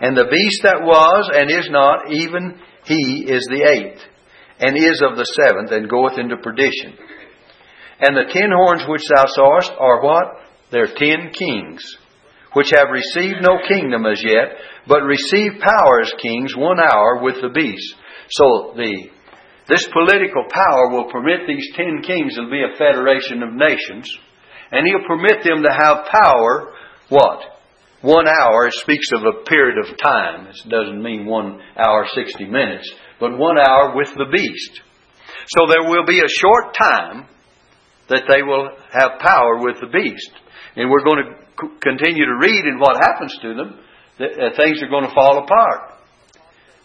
And 0.02 0.18
the 0.18 0.28
beast 0.30 0.64
that 0.64 0.82
was 0.82 1.30
and 1.34 1.50
is 1.50 1.70
not, 1.70 2.12
even 2.12 2.60
he 2.86 3.26
is 3.28 3.48
the 3.50 3.64
eighth, 3.64 4.02
and 4.60 4.76
is 4.76 5.02
of 5.02 5.16
the 5.16 5.26
seventh, 5.26 5.72
and 5.72 5.90
goeth 5.90 6.20
into 6.20 6.38
perdition. 6.38 6.98
And 8.02 8.16
the 8.16 8.32
ten 8.32 8.50
horns 8.52 8.84
which 8.88 9.04
thou 9.14 9.26
sawest 9.28 9.72
are 9.80 10.02
what? 10.04 10.26
They're 10.72 10.88
ten 10.88 11.32
kings, 11.32 11.84
which 12.54 12.72
have 12.72 12.88
received 12.92 13.42
no 13.42 13.60
kingdom 13.68 14.06
as 14.06 14.22
yet, 14.24 14.58
but 14.88 15.04
receive 15.04 15.62
power 15.62 16.02
as 16.02 16.14
kings 16.22 16.56
one 16.56 16.80
hour 16.80 17.22
with 17.22 17.36
the 17.42 17.50
beast. 17.54 17.96
So 18.32 18.74
the 18.76 19.10
this 19.68 19.86
political 19.94 20.46
power 20.50 20.90
will 20.90 21.12
permit 21.12 21.46
these 21.48 21.70
ten 21.76 22.02
kings 22.02 22.36
to 22.36 22.50
be 22.50 22.64
a 22.66 22.76
federation 22.78 23.44
of 23.44 23.54
nations, 23.54 24.10
and 24.72 24.88
he'll 24.88 25.08
permit 25.08 25.44
them 25.44 25.62
to 25.62 25.72
have 25.72 26.10
power, 26.10 26.74
what? 27.10 27.40
One 28.02 28.28
hour, 28.28 28.66
it 28.66 28.74
speaks 28.74 29.12
of 29.14 29.22
a 29.26 29.44
period 29.44 29.78
of 29.78 29.98
time. 29.98 30.48
It 30.48 30.70
doesn't 30.70 31.04
mean 31.04 31.26
one 31.26 31.60
hour, 31.78 32.08
60 32.16 32.46
minutes, 32.46 32.90
but 33.20 33.38
one 33.38 33.58
hour 33.60 33.94
with 33.94 34.08
the 34.16 34.26
beast. 34.32 34.82
So 35.50 35.68
there 35.68 35.90
will 35.90 36.06
be 36.06 36.20
a 36.20 36.40
short 36.40 36.74
time 36.80 37.28
that 38.08 38.24
they 38.30 38.42
will 38.42 38.70
have 38.92 39.20
power 39.20 39.60
with 39.60 39.78
the 39.82 39.92
beast. 39.92 40.32
And 40.76 40.90
we're 40.90 41.04
going 41.04 41.26
to 41.26 41.70
continue 41.82 42.26
to 42.26 42.40
read 42.40 42.66
in 42.66 42.80
what 42.80 42.98
happens 42.98 43.38
to 43.42 43.54
them, 43.54 43.80
that 44.18 44.32
uh, 44.32 44.56
things 44.56 44.82
are 44.82 44.90
going 44.90 45.06
to 45.06 45.14
fall 45.14 45.44
apart. 45.44 46.00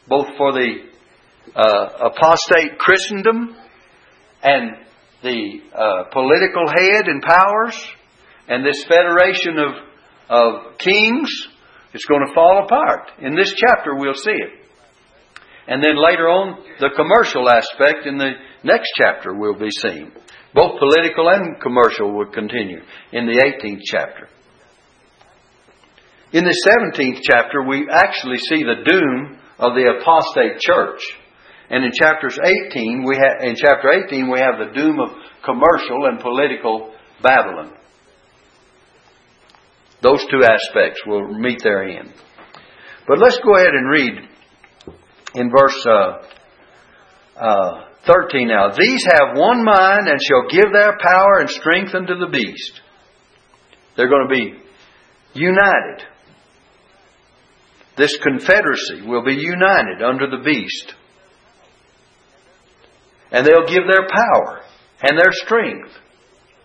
Both 0.08 0.36
for 0.36 0.52
the 0.52 0.93
uh, 1.54 2.10
apostate 2.10 2.78
Christendom 2.78 3.56
and 4.42 4.70
the 5.22 5.60
uh, 5.74 6.04
political 6.12 6.68
head 6.68 7.08
and 7.08 7.22
powers 7.22 7.76
and 8.48 8.64
this 8.64 8.84
federation 8.84 9.58
of, 9.58 9.72
of 10.28 10.78
kings, 10.78 11.30
it's 11.94 12.04
going 12.04 12.26
to 12.26 12.34
fall 12.34 12.64
apart. 12.64 13.10
In 13.20 13.34
this 13.34 13.52
chapter, 13.56 13.94
we'll 13.94 14.14
see 14.14 14.32
it. 14.32 14.64
And 15.66 15.82
then 15.82 15.96
later 15.96 16.28
on, 16.28 16.62
the 16.78 16.90
commercial 16.94 17.48
aspect 17.48 18.06
in 18.06 18.18
the 18.18 18.32
next 18.64 18.90
chapter 18.96 19.34
will 19.34 19.58
be 19.58 19.70
seen. 19.70 20.12
Both 20.54 20.78
political 20.78 21.28
and 21.28 21.60
commercial 21.60 22.16
would 22.18 22.32
continue 22.32 22.80
in 23.12 23.26
the 23.26 23.42
18th 23.42 23.80
chapter. 23.84 24.28
In 26.32 26.44
the 26.44 26.92
17th 26.94 27.20
chapter, 27.22 27.62
we 27.66 27.88
actually 27.90 28.38
see 28.38 28.62
the 28.62 28.82
doom 28.84 29.38
of 29.58 29.74
the 29.74 29.98
apostate 29.98 30.60
church. 30.60 31.00
And 31.74 31.84
in 31.84 31.90
chapters 31.92 32.38
18, 32.70 33.02
we 33.04 33.16
ha- 33.16 33.44
in 33.44 33.56
chapter 33.56 33.90
18, 34.06 34.30
we 34.30 34.38
have 34.38 34.60
the 34.60 34.72
doom 34.80 35.00
of 35.00 35.10
commercial 35.44 36.06
and 36.06 36.20
political 36.20 36.94
Babylon. 37.20 37.72
Those 40.00 40.24
two 40.30 40.44
aspects 40.44 41.00
will 41.04 41.36
meet 41.36 41.64
their 41.64 41.82
end. 41.82 42.12
But 43.08 43.18
let's 43.18 43.40
go 43.40 43.56
ahead 43.56 43.72
and 43.72 43.90
read 43.90 44.12
in 45.34 45.50
verse 45.50 45.84
uh, 45.84 47.44
uh, 47.44 47.84
13 48.06 48.46
now. 48.46 48.68
These 48.78 49.04
have 49.06 49.36
one 49.36 49.64
mind 49.64 50.06
and 50.06 50.20
shall 50.22 50.48
give 50.48 50.72
their 50.72 50.96
power 51.02 51.40
and 51.40 51.50
strength 51.50 51.92
unto 51.92 52.16
the 52.20 52.28
beast. 52.30 52.82
They're 53.96 54.08
going 54.08 54.28
to 54.28 54.32
be 54.32 54.60
united. 55.40 56.06
This 57.96 58.16
confederacy 58.18 59.02
will 59.04 59.24
be 59.24 59.34
united 59.34 60.02
under 60.04 60.30
the 60.30 60.44
beast. 60.44 60.94
And 63.34 63.44
they'll 63.44 63.66
give 63.66 63.82
their 63.90 64.06
power 64.06 64.60
and 65.02 65.18
their 65.18 65.32
strength, 65.32 65.90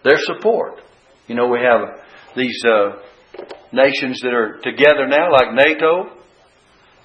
their 0.03 0.19
support. 0.19 0.82
You 1.27 1.34
know, 1.34 1.47
we 1.47 1.58
have 1.60 1.99
these 2.36 2.62
uh, 2.63 3.01
nations 3.73 4.21
that 4.21 4.34
are 4.34 4.60
together 4.62 5.08
now, 5.08 5.32
like 5.32 5.55
NATO. 5.55 6.12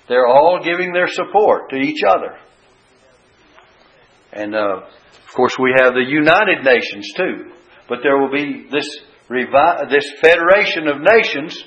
They're 0.07 0.27
all 0.27 0.61
giving 0.63 0.93
their 0.93 1.09
support 1.09 1.71
to 1.71 1.77
each 1.77 2.03
other. 2.07 2.37
And 4.35 4.55
uh, 4.55 4.83
of 4.83 5.35
course, 5.35 5.57
we 5.59 5.73
have 5.79 5.95
the 5.95 6.05
United 6.07 6.63
Nations 6.63 7.11
too. 7.17 7.51
But 7.89 8.01
there 8.03 8.19
will 8.19 8.31
be 8.31 8.67
this 8.71 8.89
revi- 9.31 9.91
this 9.91 10.05
federation 10.21 10.89
of 10.89 11.01
nations 11.01 11.65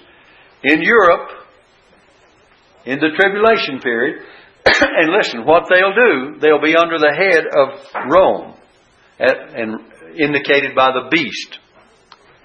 in 0.63 0.83
Europe 0.83 1.29
in 2.85 2.99
the 2.99 3.09
tribulation 3.19 3.79
period. 3.81 4.23
and 4.81 5.13
listen, 5.13 5.45
what 5.45 5.63
they'll 5.69 5.95
do, 5.95 6.39
they'll 6.39 6.61
be 6.61 6.75
under 6.75 6.97
the 6.97 7.13
head 7.13 7.43
of 7.45 8.11
Rome, 8.11 8.55
at, 9.19 9.55
and 9.55 9.79
indicated 10.19 10.75
by 10.75 10.91
the 10.91 11.09
beast, 11.09 11.59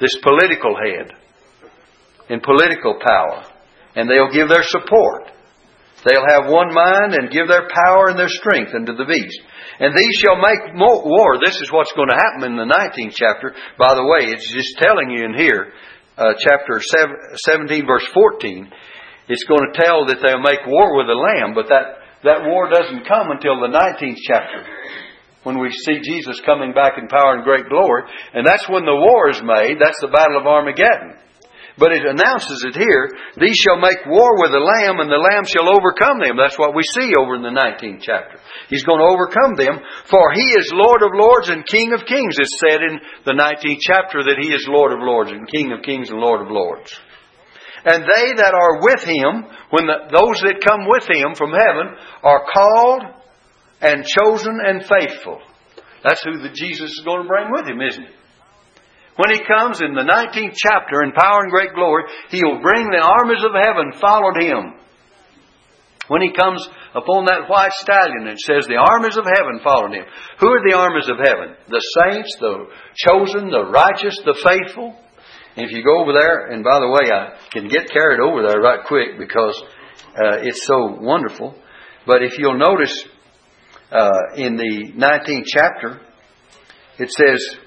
this 0.00 0.16
political 0.22 0.76
head, 0.76 1.12
in 2.28 2.40
political 2.40 2.98
power, 3.04 3.44
and 3.94 4.08
they'll 4.08 4.32
give 4.32 4.48
their 4.48 4.62
support. 4.62 5.30
They'll 6.04 6.26
have 6.34 6.50
one 6.50 6.74
mind 6.74 7.14
and 7.14 7.30
give 7.30 7.46
their 7.46 7.68
power 7.70 8.10
and 8.10 8.18
their 8.18 8.32
strength 8.32 8.74
unto 8.74 8.96
the 8.96 9.06
beast. 9.06 9.38
And 9.78 9.94
these 9.94 10.16
shall 10.18 10.36
make 10.36 10.74
war. 10.74 11.38
This 11.38 11.54
is 11.60 11.70
what's 11.70 11.92
going 11.92 12.08
to 12.08 12.18
happen 12.18 12.52
in 12.52 12.58
the 12.58 12.66
19th 12.66 13.14
chapter. 13.14 13.54
By 13.78 13.94
the 13.94 14.02
way, 14.02 14.32
it's 14.34 14.50
just 14.50 14.78
telling 14.78 15.10
you 15.10 15.24
in 15.24 15.34
here, 15.34 15.72
uh, 16.18 16.34
chapter 16.38 16.82
17, 17.46 17.86
verse 17.86 18.06
14, 18.12 18.70
it's 19.28 19.44
going 19.44 19.62
to 19.72 19.78
tell 19.78 20.06
that 20.06 20.18
they'll 20.20 20.42
make 20.42 20.66
war 20.66 20.96
with 20.96 21.06
the 21.06 21.14
Lamb, 21.14 21.54
but 21.54 21.68
that, 21.68 22.01
that 22.24 22.46
war 22.46 22.70
doesn't 22.70 23.08
come 23.08 23.30
until 23.30 23.58
the 23.60 23.72
19th 23.72 24.20
chapter 24.26 24.64
when 25.42 25.58
we 25.58 25.70
see 25.70 25.98
Jesus 26.02 26.40
coming 26.46 26.72
back 26.72 26.94
in 26.98 27.08
power 27.08 27.34
and 27.34 27.44
great 27.44 27.68
glory. 27.68 28.02
And 28.34 28.46
that's 28.46 28.68
when 28.68 28.84
the 28.84 28.94
war 28.94 29.30
is 29.30 29.42
made. 29.42 29.78
That's 29.82 29.98
the 30.00 30.14
Battle 30.14 30.38
of 30.38 30.46
Armageddon. 30.46 31.18
But 31.78 31.96
it 31.96 32.04
announces 32.04 32.68
it 32.68 32.76
here, 32.76 33.08
these 33.40 33.56
shall 33.64 33.80
make 33.80 34.04
war 34.04 34.36
with 34.36 34.52
the 34.52 34.60
Lamb, 34.60 35.00
and 35.00 35.08
the 35.08 35.16
Lamb 35.16 35.48
shall 35.48 35.72
overcome 35.72 36.20
them. 36.20 36.36
That's 36.36 36.58
what 36.60 36.76
we 36.76 36.84
see 37.00 37.16
over 37.16 37.32
in 37.34 37.42
the 37.42 37.48
19th 37.48 38.04
chapter. 38.04 38.36
He's 38.68 38.84
going 38.84 39.00
to 39.00 39.08
overcome 39.08 39.56
them, 39.56 39.80
for 40.04 40.36
He 40.36 40.44
is 40.52 40.68
Lord 40.76 41.00
of 41.00 41.16
lords 41.16 41.48
and 41.48 41.64
King 41.64 41.96
of 41.96 42.04
kings. 42.04 42.36
It's 42.36 42.60
said 42.60 42.84
in 42.84 43.00
the 43.24 43.32
19th 43.32 43.80
chapter 43.80 44.20
that 44.20 44.36
He 44.44 44.52
is 44.52 44.68
Lord 44.68 44.92
of 44.92 45.00
lords 45.00 45.32
and 45.32 45.48
King 45.48 45.72
of 45.72 45.80
kings 45.80 46.12
and 46.12 46.20
Lord 46.20 46.44
of 46.44 46.52
lords. 46.52 46.92
And 47.84 48.02
they 48.04 48.26
that 48.38 48.54
are 48.54 48.80
with 48.80 49.02
Him, 49.02 49.50
when 49.70 49.86
the, 49.86 50.06
those 50.10 50.38
that 50.46 50.64
come 50.64 50.86
with 50.86 51.04
Him 51.08 51.34
from 51.34 51.50
heaven, 51.50 51.98
are 52.22 52.46
called 52.52 53.02
and 53.80 54.04
chosen 54.06 54.58
and 54.64 54.86
faithful. 54.86 55.40
That's 56.04 56.22
who 56.22 56.42
the 56.42 56.54
Jesus 56.54 56.90
is 56.90 57.02
going 57.04 57.22
to 57.22 57.28
bring 57.28 57.50
with 57.50 57.66
Him, 57.66 57.80
isn't 57.80 58.04
it? 58.04 58.14
When 59.16 59.28
he 59.28 59.44
comes 59.44 59.82
in 59.82 59.92
the 59.92 60.08
19th 60.08 60.56
chapter 60.56 61.04
in 61.04 61.12
power 61.12 61.44
and 61.44 61.52
great 61.52 61.74
glory, 61.74 62.04
he 62.30 62.40
will 62.42 62.64
bring 62.64 62.88
the 62.88 63.04
armies 63.04 63.44
of 63.44 63.52
heaven 63.52 63.92
followed 64.00 64.40
him. 64.40 64.80
When 66.08 66.22
he 66.22 66.32
comes 66.32 66.66
upon 66.94 67.26
that 67.26 67.48
white 67.48 67.72
stallion, 67.72 68.26
and 68.26 68.40
says 68.40 68.66
the 68.66 68.80
armies 68.80 69.16
of 69.16 69.28
heaven 69.28 69.60
followed 69.62 69.92
him. 69.92 70.04
Who 70.40 70.48
are 70.48 70.64
the 70.64 70.76
armies 70.76 71.08
of 71.08 71.20
heaven? 71.20 71.54
The 71.68 71.84
saints, 72.00 72.36
the 72.40 72.66
chosen, 72.96 73.50
the 73.50 73.68
righteous, 73.68 74.18
the 74.24 74.36
faithful. 74.42 74.96
And 75.56 75.66
if 75.66 75.72
you 75.72 75.84
go 75.84 76.00
over 76.00 76.12
there, 76.12 76.46
and 76.46 76.64
by 76.64 76.80
the 76.80 76.88
way, 76.88 77.10
I 77.12 77.36
can 77.50 77.68
get 77.68 77.90
carried 77.90 78.20
over 78.20 78.42
there 78.46 78.60
right 78.60 78.80
quick 78.86 79.18
because 79.18 79.62
uh, 80.16 80.40
it's 80.40 80.66
so 80.66 80.96
wonderful. 80.98 81.54
But 82.06 82.22
if 82.22 82.38
you'll 82.38 82.58
notice 82.58 83.04
uh, 83.90 84.34
in 84.36 84.56
the 84.56 84.92
19th 84.96 85.44
chapter, 85.46 86.00
it 86.98 87.10
says, 87.10 87.58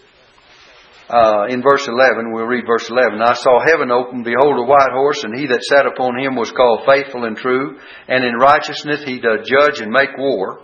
uh, 1.10 1.46
in 1.50 1.62
verse 1.62 1.88
11, 1.88 2.34
we'll 2.34 2.46
read 2.46 2.66
verse 2.66 2.90
11. 2.90 3.22
I 3.22 3.36
saw 3.36 3.64
heaven 3.64 3.92
open, 3.92 4.24
behold 4.24 4.58
a 4.58 4.64
white 4.64 4.92
horse, 4.92 5.24
and 5.24 5.38
he 5.38 5.46
that 5.46 5.62
sat 5.62 5.86
upon 5.86 6.20
him 6.20 6.36
was 6.36 6.52
called 6.52 6.88
faithful 6.88 7.26
and 7.26 7.38
true, 7.38 7.78
and 8.08 8.24
in 8.24 8.36
righteousness 8.36 9.04
he 9.04 9.20
doth 9.20 9.46
judge 9.46 9.80
and 9.80 9.92
make 9.92 10.18
war. 10.18 10.62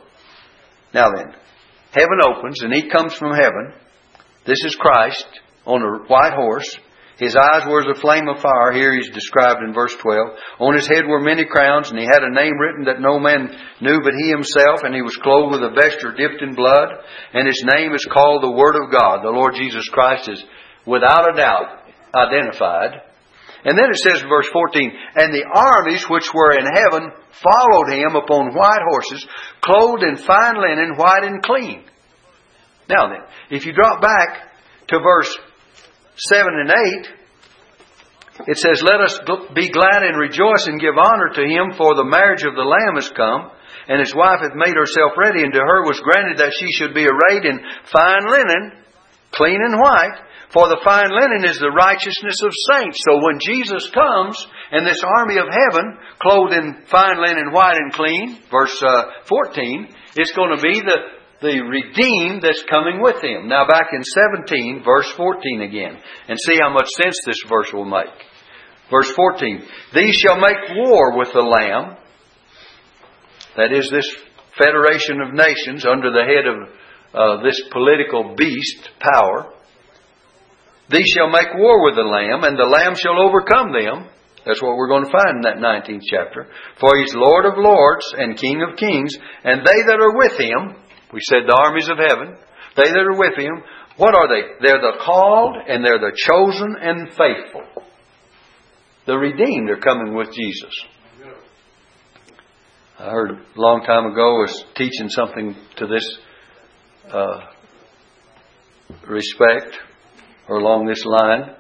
Now 0.94 1.12
then, 1.12 1.36
heaven 1.92 2.20
opens, 2.24 2.64
and 2.64 2.74
he 2.74 2.90
comes 2.90 3.14
from 3.14 3.36
heaven. 3.36 3.74
This 4.46 4.64
is 4.66 4.76
Christ 4.76 5.28
on 5.66 5.84
a 5.84 6.08
white 6.08 6.34
horse. 6.34 6.78
His 7.22 7.38
eyes 7.38 7.70
were 7.70 7.86
as 7.86 7.98
a 7.98 8.02
flame 8.02 8.28
of 8.28 8.42
fire. 8.42 8.74
Here 8.74 8.92
he's 8.98 9.14
described 9.14 9.62
in 9.62 9.76
verse 9.76 9.94
12. 9.94 10.58
On 10.58 10.74
his 10.74 10.88
head 10.88 11.06
were 11.06 11.22
many 11.22 11.46
crowns, 11.46 11.92
and 11.92 12.00
he 12.00 12.10
had 12.10 12.26
a 12.26 12.34
name 12.34 12.58
written 12.58 12.86
that 12.86 13.00
no 13.00 13.20
man 13.20 13.54
knew 13.80 14.02
but 14.02 14.18
he 14.18 14.34
himself, 14.34 14.82
and 14.82 14.96
he 14.96 15.04
was 15.04 15.22
clothed 15.22 15.54
with 15.54 15.62
a 15.62 15.70
vesture 15.70 16.18
dipped 16.18 16.42
in 16.42 16.56
blood, 16.56 16.90
and 17.34 17.46
his 17.46 17.64
name 17.78 17.94
is 17.94 18.10
called 18.10 18.42
the 18.42 18.58
Word 18.58 18.74
of 18.74 18.90
God. 18.90 19.22
The 19.22 19.30
Lord 19.30 19.54
Jesus 19.54 19.88
Christ 19.88 20.30
is 20.30 20.44
without 20.88 21.30
a 21.30 21.38
doubt 21.38 21.86
identified. 22.10 23.06
And 23.66 23.78
then 23.78 23.94
it 23.94 24.02
says 24.02 24.24
in 24.24 24.28
verse 24.28 24.50
14, 24.52 24.92
And 25.14 25.32
the 25.32 25.46
armies 25.46 26.10
which 26.10 26.34
were 26.34 26.58
in 26.58 26.66
heaven 26.66 27.12
followed 27.38 27.94
him 27.94 28.16
upon 28.16 28.56
white 28.56 28.82
horses, 28.90 29.28
clothed 29.62 30.02
in 30.10 30.18
fine 30.18 30.58
linen, 30.58 30.98
white 30.98 31.24
and 31.24 31.44
clean. 31.44 31.86
Now 32.90 33.14
then, 33.14 33.22
if 33.52 33.68
you 33.68 33.74
drop 33.74 34.02
back 34.02 34.58
to 34.88 34.98
verse 34.98 35.38
7 36.30 36.46
and 36.54 36.70
8, 36.70 37.22
it 38.48 38.58
says, 38.58 38.82
Let 38.82 39.02
us 39.02 39.20
be 39.54 39.70
glad 39.70 40.04
and 40.06 40.18
rejoice 40.18 40.66
and 40.68 40.80
give 40.80 40.98
honor 40.98 41.30
to 41.34 41.46
him, 41.46 41.74
for 41.78 41.96
the 41.96 42.06
marriage 42.06 42.44
of 42.44 42.56
the 42.56 42.66
Lamb 42.66 42.98
is 42.98 43.10
come, 43.10 43.52
and 43.90 44.00
his 44.00 44.14
wife 44.14 44.42
hath 44.42 44.56
made 44.56 44.78
herself 44.78 45.18
ready, 45.18 45.44
and 45.44 45.54
to 45.54 45.60
her 45.60 45.82
was 45.86 46.02
granted 46.02 46.38
that 46.38 46.54
she 46.54 46.70
should 46.74 46.94
be 46.94 47.10
arrayed 47.10 47.46
in 47.46 47.62
fine 47.90 48.26
linen, 48.30 48.86
clean 49.32 49.60
and 49.62 49.82
white. 49.82 50.30
For 50.54 50.68
the 50.68 50.84
fine 50.84 51.10
linen 51.10 51.48
is 51.48 51.58
the 51.58 51.72
righteousness 51.72 52.36
of 52.44 52.52
saints. 52.76 53.00
So 53.08 53.24
when 53.24 53.40
Jesus 53.40 53.90
comes, 53.90 54.36
and 54.72 54.86
this 54.86 55.00
army 55.18 55.40
of 55.40 55.48
heaven, 55.48 55.98
clothed 56.20 56.54
in 56.54 56.86
fine 56.92 57.24
linen, 57.24 57.56
white 57.56 57.78
and 57.80 57.94
clean, 57.94 58.38
verse 58.52 58.76
uh, 58.84 59.24
14, 59.26 59.88
it's 60.18 60.36
going 60.36 60.54
to 60.54 60.62
be 60.62 60.82
the 60.82 61.21
the 61.42 61.60
redeemed 61.62 62.44
that's 62.44 62.64
coming 62.70 63.02
with 63.02 63.24
him. 63.24 63.50
Now 63.50 63.66
back 63.68 63.90
in 63.94 64.04
17, 64.04 64.84
verse 64.86 65.10
14 65.18 65.62
again, 65.62 65.98
and 66.28 66.38
see 66.38 66.58
how 66.62 66.72
much 66.72 66.88
sense 67.02 67.18
this 67.26 67.42
verse 67.50 67.74
will 67.74 67.86
make. 67.86 68.14
Verse 68.92 69.12
14, 69.16 69.64
These 69.96 70.16
shall 70.16 70.38
make 70.38 70.76
war 70.76 71.18
with 71.18 71.30
the 71.34 71.42
Lamb, 71.42 71.98
that 73.58 73.74
is 73.74 73.90
this 73.90 74.06
federation 74.58 75.20
of 75.22 75.34
nations 75.34 75.86
under 75.86 76.12
the 76.12 76.24
head 76.24 76.46
of 76.46 76.58
uh, 77.14 77.44
this 77.44 77.60
political 77.72 78.36
beast 78.38 78.90
power. 79.00 79.52
These 80.90 81.08
shall 81.18 81.30
make 81.30 81.56
war 81.56 81.84
with 81.84 81.96
the 81.96 82.04
Lamb, 82.04 82.44
and 82.44 82.58
the 82.58 82.70
Lamb 82.70 82.96
shall 82.96 83.20
overcome 83.20 83.72
them. 83.74 84.10
That's 84.46 84.62
what 84.62 84.76
we're 84.76 84.90
going 84.90 85.06
to 85.06 85.12
find 85.12 85.38
in 85.38 85.46
that 85.46 85.64
19th 85.64 86.04
chapter. 86.10 86.48
For 86.80 86.90
he's 87.00 87.14
Lord 87.16 87.46
of 87.46 87.58
lords 87.58 88.06
and 88.18 88.38
King 88.38 88.62
of 88.62 88.78
kings, 88.78 89.16
and 89.44 89.62
they 89.62 89.80
that 89.88 90.02
are 90.02 90.18
with 90.18 90.38
him, 90.40 90.81
we 91.14 91.20
said 91.22 91.48
the 91.48 91.58
armies 91.58 91.90
of 91.90 91.98
heaven, 91.98 92.36
they 92.76 92.90
that 92.90 93.08
are 93.08 93.18
with 93.18 93.38
him, 93.38 93.64
what 93.98 94.16
are 94.16 94.28
they? 94.28 94.48
They're 94.62 94.82
the 94.82 95.00
called 95.04 95.58
and 95.68 95.84
they're 95.84 96.00
the 96.00 96.16
chosen 96.16 96.76
and 96.82 97.10
faithful. 97.10 97.84
The 99.06 99.18
redeemed 99.18 99.70
are 99.70 99.78
coming 99.78 100.16
with 100.16 100.34
Jesus. 100.34 100.74
I 103.00 103.10
heard 103.10 103.32
a 103.32 103.60
long 103.60 103.84
time 103.84 104.06
ago 104.12 104.42
was 104.42 104.64
teaching 104.76 105.10
something 105.10 105.56
to 105.78 105.88
this 105.88 106.20
uh, 107.12 107.40
respect 109.08 109.76
or 110.48 110.58
along 110.58 110.86
this 110.86 111.04
line, 111.04 111.56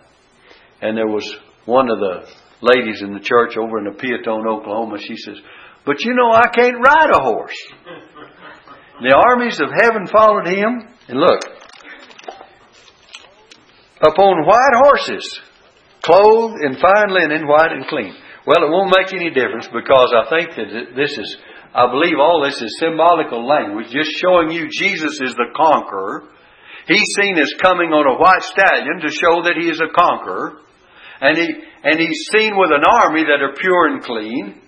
and 0.81 0.95
there 0.95 1.07
was 1.07 1.27
one 1.65 1.89
of 1.89 1.97
the 1.97 2.27
ladies 2.61 3.01
in 3.01 3.13
the 3.13 3.19
church 3.19 3.57
over 3.57 3.79
in 3.79 3.85
the 3.85 3.99
Peotone, 3.99 4.47
Oklahoma. 4.47 4.99
She 4.99 5.15
says, 5.17 5.37
"But 5.83 6.03
you 6.03 6.13
know, 6.13 6.31
I 6.31 6.47
can't 6.53 6.77
ride 6.77 7.09
a 7.11 7.23
horse." 7.23 7.57
The 9.01 9.17
armies 9.17 9.59
of 9.59 9.73
heaven 9.73 10.05
followed 10.05 10.45
him, 10.45 10.85
and 11.09 11.17
look, 11.17 11.41
upon 13.97 14.45
white 14.45 14.77
horses, 14.77 15.25
clothed 16.05 16.61
in 16.61 16.77
fine 16.77 17.09
linen, 17.09 17.47
white 17.47 17.71
and 17.71 17.87
clean. 17.87 18.13
Well, 18.45 18.61
it 18.61 18.69
won't 18.69 18.93
make 18.93 19.09
any 19.13 19.33
difference 19.33 19.65
because 19.73 20.13
I 20.13 20.29
think 20.29 20.53
that 20.53 20.93
this 20.93 21.17
is, 21.17 21.37
I 21.73 21.89
believe 21.89 22.21
all 22.21 22.45
this 22.45 22.61
is 22.61 22.77
symbolical 22.77 23.41
language, 23.41 23.89
just 23.89 24.13
showing 24.21 24.51
you 24.51 24.69
Jesus 24.69 25.17
is 25.17 25.33
the 25.33 25.49
conqueror. 25.57 26.29
He's 26.85 27.09
seen 27.21 27.37
as 27.37 27.53
coming 27.61 27.93
on 27.93 28.05
a 28.05 28.21
white 28.21 28.41
stallion 28.41 29.01
to 29.01 29.09
show 29.09 29.45
that 29.49 29.57
he 29.57 29.69
is 29.69 29.81
a 29.81 29.93
conqueror. 29.93 30.61
And 31.21 31.37
he, 31.37 31.47
and 31.85 31.99
he's 31.99 32.21
seen 32.33 32.57
with 32.57 32.69
an 32.73 32.85
army 32.85 33.23
that 33.25 33.41
are 33.41 33.53
pure 33.53 33.93
and 33.93 34.01
clean. 34.01 34.61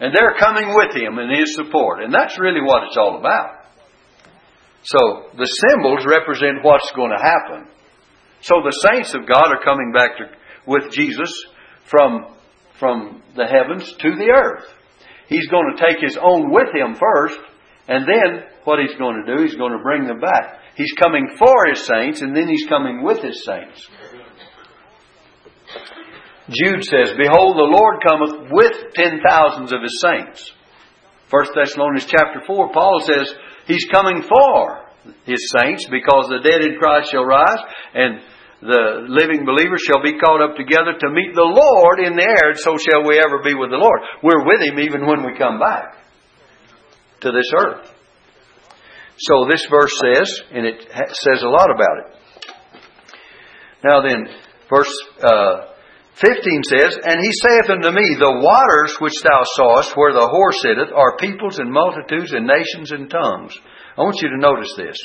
And 0.00 0.14
they're 0.14 0.36
coming 0.40 0.72
with 0.72 0.96
him 0.96 1.18
in 1.18 1.32
his 1.32 1.54
support. 1.54 2.02
And 2.02 2.12
that's 2.12 2.38
really 2.38 2.60
what 2.60 2.84
it's 2.84 2.96
all 2.96 3.18
about. 3.18 3.63
So 4.84 5.32
the 5.36 5.48
symbols 5.68 6.04
represent 6.06 6.62
what's 6.62 6.92
going 6.94 7.10
to 7.10 7.22
happen. 7.22 7.68
So 8.42 8.60
the 8.62 8.88
saints 8.92 9.14
of 9.14 9.26
God 9.26 9.48
are 9.48 9.64
coming 9.64 9.92
back 9.92 10.18
to, 10.18 10.24
with 10.66 10.92
Jesus 10.92 11.32
from, 11.86 12.26
from 12.78 13.22
the 13.34 13.46
heavens 13.46 13.90
to 13.90 14.10
the 14.16 14.30
earth. 14.30 14.68
He's 15.28 15.48
going 15.48 15.74
to 15.74 15.82
take 15.82 16.02
his 16.02 16.18
own 16.20 16.52
with 16.52 16.68
him 16.74 16.94
first, 16.94 17.38
and 17.88 18.04
then 18.06 18.44
what 18.64 18.78
he's 18.78 18.94
going 18.98 19.24
to 19.24 19.36
do, 19.36 19.42
he's 19.42 19.56
going 19.56 19.72
to 19.72 19.82
bring 19.82 20.06
them 20.06 20.20
back. 20.20 20.60
He's 20.76 20.92
coming 20.92 21.28
for 21.38 21.66
his 21.70 21.86
saints, 21.86 22.20
and 22.20 22.36
then 22.36 22.48
he's 22.48 22.66
coming 22.68 23.02
with 23.02 23.22
his 23.22 23.42
saints. 23.44 23.88
Jude 26.50 26.84
says, 26.84 27.16
Behold, 27.16 27.56
the 27.56 27.72
Lord 27.72 28.02
cometh 28.06 28.50
with 28.50 28.92
ten 28.94 29.20
thousands 29.26 29.72
of 29.72 29.80
his 29.80 30.02
saints. 30.02 30.52
1 31.30 31.44
Thessalonians 31.56 32.04
chapter 32.04 32.42
4, 32.46 32.70
Paul 32.72 33.00
says, 33.00 33.34
He's 33.66 33.86
coming 33.92 34.22
for 34.22 34.84
His 35.24 35.52
saints 35.56 35.86
because 35.90 36.28
the 36.28 36.40
dead 36.42 36.62
in 36.62 36.76
Christ 36.78 37.10
shall 37.10 37.24
rise 37.24 37.62
and 37.94 38.20
the 38.60 39.04
living 39.08 39.44
believers 39.44 39.82
shall 39.86 40.02
be 40.02 40.18
caught 40.18 40.40
up 40.40 40.56
together 40.56 40.96
to 40.98 41.10
meet 41.10 41.34
the 41.34 41.44
Lord 41.44 42.00
in 42.00 42.16
the 42.16 42.24
air, 42.24 42.50
and 42.50 42.58
so 42.58 42.76
shall 42.80 43.04
we 43.06 43.20
ever 43.20 43.44
be 43.44 43.52
with 43.52 43.68
the 43.68 43.76
Lord. 43.76 44.00
We're 44.22 44.46
with 44.46 44.62
Him 44.62 44.80
even 44.80 45.06
when 45.06 45.24
we 45.24 45.36
come 45.36 45.60
back 45.60 46.00
to 47.20 47.30
this 47.30 47.50
earth. 47.52 47.92
So 49.18 49.46
this 49.50 49.66
verse 49.70 49.92
says, 50.00 50.40
and 50.50 50.66
it 50.66 50.80
says 51.12 51.42
a 51.42 51.48
lot 51.48 51.70
about 51.70 51.98
it. 51.98 52.14
Now 53.84 54.00
then, 54.00 54.26
verse 54.70 54.92
uh, 55.22 55.73
15 56.16 56.62
says, 56.62 56.98
And 57.02 57.18
he 57.20 57.32
saith 57.32 57.70
unto 57.70 57.90
me, 57.90 58.14
The 58.18 58.38
waters 58.38 58.96
which 59.00 59.14
thou 59.22 59.42
sawest, 59.56 59.96
where 59.96 60.12
the 60.12 60.20
whore 60.20 60.52
sitteth, 60.52 60.94
are 60.94 61.16
peoples 61.16 61.58
and 61.58 61.72
multitudes 61.72 62.32
and 62.32 62.46
nations 62.46 62.92
and 62.92 63.10
tongues. 63.10 63.58
I 63.96 64.02
want 64.02 64.22
you 64.22 64.28
to 64.28 64.38
notice 64.38 64.72
this. 64.76 64.96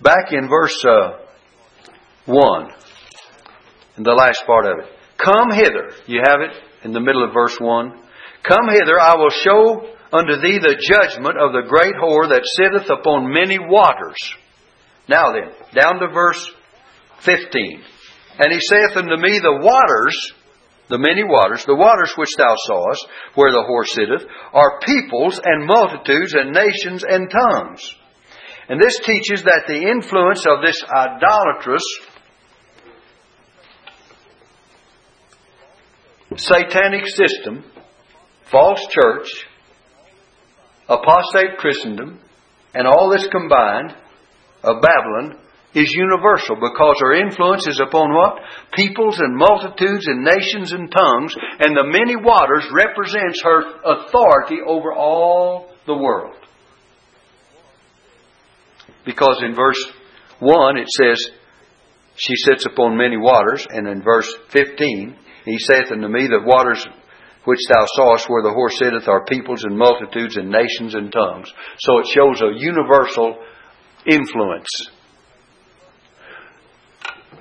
Back 0.00 0.32
in 0.32 0.48
verse 0.48 0.82
uh, 0.84 1.18
1, 2.24 2.70
in 3.98 4.02
the 4.02 4.12
last 4.12 4.44
part 4.46 4.66
of 4.66 4.78
it. 4.78 4.92
Come 5.18 5.50
hither. 5.52 5.92
You 6.06 6.22
have 6.24 6.40
it 6.40 6.52
in 6.84 6.92
the 6.92 7.00
middle 7.00 7.24
of 7.24 7.34
verse 7.34 7.56
1. 7.58 7.90
Come 8.42 8.68
hither, 8.70 9.00
I 9.00 9.16
will 9.16 9.30
show 9.30 9.88
unto 10.12 10.40
thee 10.40 10.58
the 10.58 10.76
judgment 10.80 11.36
of 11.36 11.52
the 11.52 11.68
great 11.68 11.94
whore 11.94 12.28
that 12.28 12.44
sitteth 12.44 12.88
upon 12.90 13.32
many 13.32 13.58
waters. 13.58 14.16
Now 15.08 15.32
then, 15.32 15.52
down 15.74 16.00
to 16.00 16.08
verse 16.12 16.50
15. 17.20 17.82
And 18.38 18.52
he 18.52 18.60
saith 18.60 18.96
unto 18.96 19.16
me, 19.16 19.38
The 19.38 19.60
waters, 19.62 20.32
the 20.88 20.98
many 20.98 21.24
waters, 21.24 21.64
the 21.64 21.74
waters 21.74 22.12
which 22.16 22.34
thou 22.36 22.54
sawest, 22.56 23.06
where 23.34 23.50
the 23.50 23.64
horse 23.66 23.92
sitteth, 23.92 24.24
are 24.52 24.80
peoples 24.80 25.40
and 25.42 25.66
multitudes 25.66 26.34
and 26.34 26.52
nations 26.52 27.04
and 27.08 27.30
tongues. 27.30 27.94
And 28.68 28.80
this 28.80 28.98
teaches 28.98 29.44
that 29.44 29.64
the 29.66 29.88
influence 29.88 30.44
of 30.46 30.60
this 30.62 30.82
idolatrous, 30.84 31.84
satanic 36.36 37.06
system, 37.06 37.64
false 38.50 38.86
church, 38.90 39.46
apostate 40.88 41.58
Christendom, 41.58 42.20
and 42.74 42.86
all 42.86 43.10
this 43.10 43.26
combined 43.28 43.94
of 44.62 44.82
Babylon 44.82 45.38
is 45.76 45.92
universal 45.92 46.56
because 46.56 46.96
her 47.00 47.20
influence 47.20 47.68
is 47.68 47.78
upon 47.86 48.08
what? 48.14 48.40
Peoples 48.72 49.20
and 49.20 49.36
multitudes 49.36 50.06
and 50.08 50.24
nations 50.24 50.72
and 50.72 50.90
tongues, 50.90 51.36
and 51.60 51.76
the 51.76 51.84
many 51.84 52.16
waters 52.16 52.64
represents 52.72 53.42
her 53.44 53.60
authority 53.84 54.56
over 54.66 54.94
all 54.94 55.68
the 55.86 55.94
world. 55.94 56.34
Because 59.04 59.42
in 59.44 59.54
verse 59.54 59.78
1 60.40 60.78
it 60.78 60.88
says, 60.88 61.30
She 62.16 62.34
sits 62.36 62.64
upon 62.64 62.96
many 62.96 63.18
waters, 63.18 63.66
and 63.68 63.86
in 63.86 64.02
verse 64.02 64.34
15, 64.52 65.14
He 65.44 65.58
saith 65.58 65.92
unto 65.92 66.08
me, 66.08 66.26
The 66.26 66.40
waters 66.42 66.84
which 67.44 67.60
thou 67.68 67.84
sawest 67.96 68.30
where 68.30 68.42
the 68.42 68.50
horse 68.50 68.78
sitteth 68.78 69.08
are 69.08 69.26
peoples 69.26 69.62
and 69.62 69.76
multitudes 69.76 70.38
and 70.38 70.50
nations 70.50 70.94
and 70.94 71.12
tongues. 71.12 71.52
So 71.80 71.98
it 71.98 72.06
shows 72.12 72.40
a 72.40 72.58
universal 72.58 73.36
influence 74.06 74.66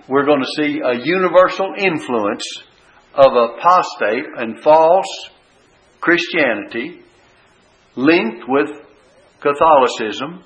we're 0.07 0.25
going 0.25 0.41
to 0.41 0.63
see 0.63 0.79
a 0.83 0.93
universal 1.03 1.73
influence 1.77 2.43
of 3.13 3.31
apostate 3.33 4.25
and 4.37 4.61
false 4.61 5.29
Christianity 6.01 7.01
linked 7.95 8.43
with 8.47 8.69
Catholicism 9.41 10.43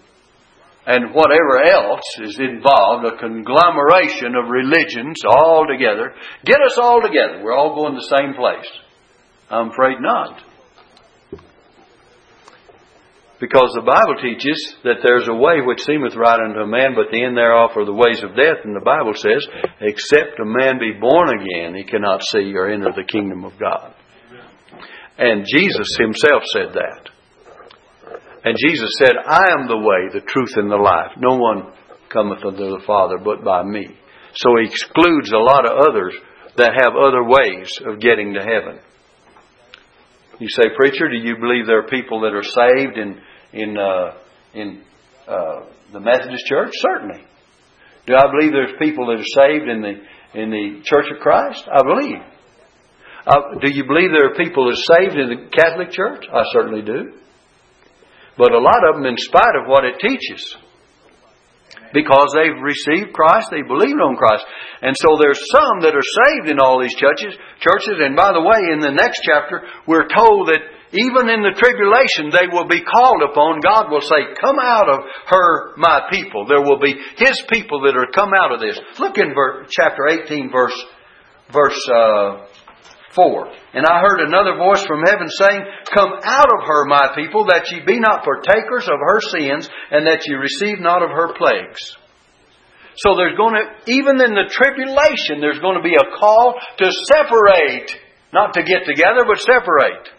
and 0.85 1.13
whatever 1.13 1.61
else 1.63 2.03
is 2.21 2.39
involved, 2.39 3.05
a 3.05 3.17
conglomeration 3.17 4.35
of 4.35 4.49
religions 4.49 5.21
all 5.27 5.65
together. 5.67 6.13
Get 6.45 6.57
us 6.61 6.77
all 6.77 7.01
together. 7.01 7.41
We're 7.43 7.55
all 7.55 7.75
going 7.75 7.93
to 7.93 7.99
the 7.99 8.17
same 8.17 8.33
place. 8.33 8.67
I'm 9.49 9.71
afraid 9.71 9.97
not. 9.99 10.41
Because 13.39 13.71
the 13.71 13.87
Bible 13.87 14.19
teaches 14.19 14.75
that 14.83 14.99
there's 14.99 15.29
a 15.31 15.33
way 15.33 15.63
which 15.63 15.87
seemeth 15.87 16.15
right 16.15 16.39
unto 16.43 16.59
a 16.59 16.67
man, 16.67 16.91
but 16.91 17.07
the 17.09 17.23
end 17.23 17.37
thereof 17.37 17.71
are 17.75 17.87
the 17.87 17.95
ways 17.95 18.19
of 18.19 18.35
death. 18.35 18.67
And 18.67 18.75
the 18.75 18.83
Bible 18.83 19.15
says, 19.15 19.47
except 19.79 20.43
a 20.43 20.45
man 20.45 20.75
be 20.75 20.99
born 20.99 21.31
again, 21.31 21.73
he 21.73 21.87
cannot 21.87 22.19
see 22.35 22.51
or 22.51 22.67
enter 22.67 22.91
the 22.91 23.07
kingdom 23.07 23.45
of 23.45 23.57
God. 23.57 23.95
And 25.17 25.47
Jesus 25.47 25.87
himself 25.95 26.43
said 26.51 26.75
that. 26.75 27.09
And 28.43 28.55
Jesus 28.59 28.91
said, 28.99 29.15
I 29.15 29.51
am 29.55 29.67
the 29.67 29.79
way, 29.79 30.11
the 30.11 30.25
truth, 30.25 30.55
and 30.55 30.71
the 30.71 30.75
life. 30.75 31.15
No 31.17 31.35
one 31.35 31.71
cometh 32.11 32.43
unto 32.43 32.75
the 32.75 32.83
Father 32.85 33.17
but 33.23 33.43
by 33.43 33.63
me. 33.63 33.87
So 34.35 34.49
he 34.59 34.67
excludes 34.67 35.31
a 35.31 35.37
lot 35.37 35.65
of 35.65 35.77
others 35.77 36.15
that 36.57 36.75
have 36.75 36.95
other 36.95 37.23
ways 37.23 37.71
of 37.85 37.99
getting 37.99 38.33
to 38.33 38.41
heaven. 38.41 38.79
You 40.39 40.47
say, 40.49 40.71
preacher, 40.75 41.09
do 41.09 41.17
you 41.17 41.35
believe 41.35 41.67
there 41.67 41.79
are 41.79 41.87
people 41.87 42.21
that 42.21 42.33
are 42.33 42.43
saved 42.43 42.97
in 42.97 43.19
in 43.53 43.77
uh, 43.77 44.17
in 44.53 44.81
uh, 45.27 45.65
the 45.93 45.99
Methodist 45.99 46.45
Church? 46.45 46.71
Certainly. 46.73 47.23
Do 48.07 48.15
I 48.15 48.25
believe 48.31 48.51
there's 48.51 48.77
people 48.79 49.07
that 49.07 49.19
are 49.19 49.47
saved 49.47 49.69
in 49.69 49.81
the 49.81 50.39
in 50.39 50.49
the 50.49 50.81
Church 50.83 51.05
of 51.13 51.21
Christ? 51.21 51.67
I 51.71 51.81
believe. 51.83 52.21
Uh, 53.27 53.59
do 53.61 53.69
you 53.69 53.85
believe 53.85 54.09
there 54.11 54.31
are 54.31 54.35
people 54.35 54.65
that 54.65 54.77
are 54.79 54.97
saved 54.97 55.15
in 55.17 55.29
the 55.29 55.49
Catholic 55.51 55.91
Church? 55.91 56.25
I 56.33 56.43
certainly 56.51 56.81
do. 56.81 57.13
But 58.37 58.53
a 58.53 58.59
lot 58.59 58.87
of 58.87 58.95
them, 58.95 59.05
in 59.05 59.17
spite 59.17 59.53
of 59.59 59.67
what 59.67 59.83
it 59.83 59.99
teaches, 59.99 60.55
because 61.93 62.31
they've 62.33 62.55
received 62.61 63.13
Christ, 63.13 63.49
they 63.51 63.61
believed 63.61 63.99
on 63.99 64.15
Christ. 64.15 64.45
And 64.81 64.95
so 64.95 65.17
there's 65.19 65.41
some 65.51 65.81
that 65.81 65.93
are 65.93 66.09
saved 66.25 66.49
in 66.49 66.59
all 66.59 66.79
these 66.79 66.95
churches, 66.95 67.35
churches. 67.59 67.99
And 67.99 68.15
by 68.15 68.31
the 68.31 68.41
way, 68.41 68.71
in 68.71 68.79
the 68.79 68.95
next 68.95 69.21
chapter, 69.27 69.67
we're 69.85 70.07
told 70.07 70.47
that 70.47 70.63
even 70.91 71.29
in 71.29 71.45
the 71.45 71.53
tribulation, 71.53 72.33
they 72.33 72.49
will 72.49 72.65
be 72.65 72.81
called 72.81 73.21
upon. 73.21 73.61
God 73.61 73.93
will 73.93 74.01
say, 74.01 74.33
come 74.41 74.57
out 74.57 74.89
of 74.89 74.99
her, 75.29 75.77
my 75.77 76.09
people. 76.09 76.49
There 76.49 76.65
will 76.65 76.81
be 76.81 76.97
His 77.17 77.37
people 77.49 77.85
that 77.85 77.93
are 77.93 78.09
come 78.09 78.33
out 78.33 78.53
of 78.53 78.59
this. 78.59 78.79
Look 78.97 79.17
in 79.17 79.33
verse, 79.37 79.69
chapter 79.69 80.09
18, 80.09 80.49
verse, 80.49 80.73
verse, 81.53 81.77
uh, 81.93 82.49
4. 83.13 83.53
And 83.73 83.85
I 83.85 84.01
heard 84.01 84.25
another 84.25 84.57
voice 84.57 84.81
from 84.85 85.05
heaven 85.05 85.29
saying, 85.29 85.61
Come 85.93 86.09
out 86.25 86.49
of 86.49 86.65
her, 86.65 86.85
my 86.85 87.13
people, 87.13 87.45
that 87.53 87.69
ye 87.69 87.85
be 87.85 87.99
not 87.99 88.25
partakers 88.25 88.89
of 88.89 88.97
her 88.97 89.21
sins, 89.21 89.69
and 89.91 90.07
that 90.07 90.25
ye 90.25 90.33
receive 90.33 90.79
not 90.79 91.03
of 91.03 91.09
her 91.09 91.33
plagues. 91.37 91.97
So 92.97 93.15
there's 93.15 93.37
going 93.37 93.55
to, 93.55 93.93
even 93.93 94.17
in 94.17 94.33
the 94.33 94.49
tribulation, 94.49 95.39
there's 95.39 95.59
going 95.59 95.77
to 95.77 95.85
be 95.85 95.95
a 95.95 96.17
call 96.17 96.57
to 96.79 96.91
separate. 97.13 97.93
Not 98.33 98.53
to 98.53 98.63
get 98.63 98.85
together, 98.85 99.25
but 99.25 99.39
separate. 99.39 100.18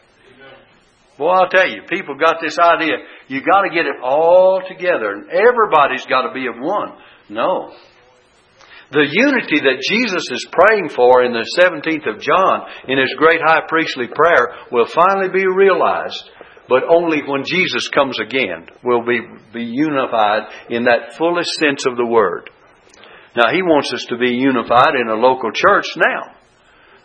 Well, 1.20 1.36
I'll 1.36 1.50
tell 1.50 1.68
you, 1.68 1.82
people 1.86 2.16
got 2.16 2.40
this 2.40 2.58
idea. 2.58 2.96
You 3.28 3.44
got 3.44 3.68
to 3.68 3.68
get 3.68 3.84
it 3.84 4.00
all 4.02 4.62
together, 4.66 5.12
and 5.12 5.28
everybody's 5.28 6.06
got 6.06 6.22
to 6.22 6.32
be 6.32 6.46
of 6.46 6.54
one. 6.56 6.96
No. 7.28 7.74
The 8.90 9.04
unity 9.04 9.60
that 9.60 9.84
Jesus 9.86 10.24
is 10.32 10.48
praying 10.50 10.88
for 10.88 11.22
in 11.22 11.32
the 11.32 11.44
17th 11.60 12.08
of 12.08 12.22
John 12.22 12.66
in 12.88 12.98
his 12.98 13.14
great 13.18 13.40
high 13.44 13.68
priestly 13.68 14.08
prayer 14.08 14.64
will 14.72 14.86
finally 14.86 15.28
be 15.28 15.44
realized, 15.46 16.24
but 16.70 16.84
only 16.88 17.20
when 17.28 17.44
Jesus 17.44 17.88
comes 17.88 18.18
again 18.18 18.68
will 18.82 19.04
be, 19.04 19.20
be 19.52 19.64
unified 19.64 20.48
in 20.70 20.84
that 20.84 21.18
fullest 21.18 21.50
sense 21.60 21.84
of 21.86 21.98
the 21.98 22.06
word. 22.06 22.48
Now, 23.36 23.52
he 23.52 23.60
wants 23.60 23.92
us 23.92 24.06
to 24.08 24.16
be 24.16 24.30
unified 24.30 24.94
in 24.98 25.08
a 25.08 25.20
local 25.20 25.52
church 25.52 25.86
now. 25.98 26.39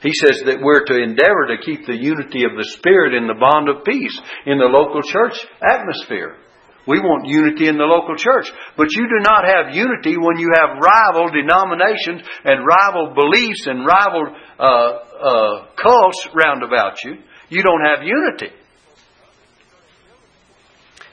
He 0.05 0.13
says 0.13 0.45
that 0.45 0.61
we're 0.61 0.85
to 0.85 1.01
endeavor 1.01 1.49
to 1.49 1.65
keep 1.65 1.89
the 1.89 1.97
unity 1.97 2.45
of 2.45 2.53
the 2.53 2.69
Spirit 2.77 3.17
in 3.17 3.25
the 3.25 3.33
bond 3.33 3.73
of 3.73 3.81
peace 3.81 4.13
in 4.45 4.61
the 4.61 4.69
local 4.69 5.01
church 5.01 5.33
atmosphere. 5.65 6.37
We 6.85 7.01
want 7.01 7.25
unity 7.25 7.65
in 7.65 7.81
the 7.81 7.89
local 7.89 8.13
church. 8.13 8.45
But 8.77 8.93
you 8.93 9.09
do 9.09 9.25
not 9.25 9.49
have 9.49 9.73
unity 9.73 10.13
when 10.13 10.37
you 10.37 10.53
have 10.53 10.77
rival 10.77 11.33
denominations 11.33 12.21
and 12.45 12.61
rival 12.61 13.17
beliefs 13.17 13.65
and 13.65 13.81
rival 13.81 14.29
uh, 14.29 14.61
uh, 14.61 15.55
cults 15.73 16.21
round 16.37 16.61
about 16.61 17.01
you. 17.03 17.17
You 17.49 17.63
don't 17.63 17.81
have 17.81 18.05
unity. 18.05 18.53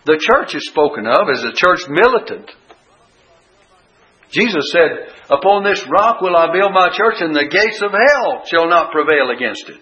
The 0.05 0.21
church 0.21 0.55
is 0.55 0.69
spoken 0.69 1.07
of 1.07 1.33
as 1.33 1.41
a 1.45 1.57
church 1.57 1.89
militant. 1.89 2.51
Jesus 4.33 4.65
said, 4.73 5.13
Upon 5.33 5.65
this 5.65 5.81
rock 5.89 6.21
will 6.21 6.37
I 6.37 6.53
build 6.53 6.73
my 6.75 6.91
church, 6.93 7.25
and 7.25 7.35
the 7.35 7.49
gates 7.49 7.81
of 7.81 7.91
hell 7.91 8.45
shall 8.45 8.69
not 8.69 8.93
prevail 8.93 9.31
against 9.33 9.69
it. 9.69 9.81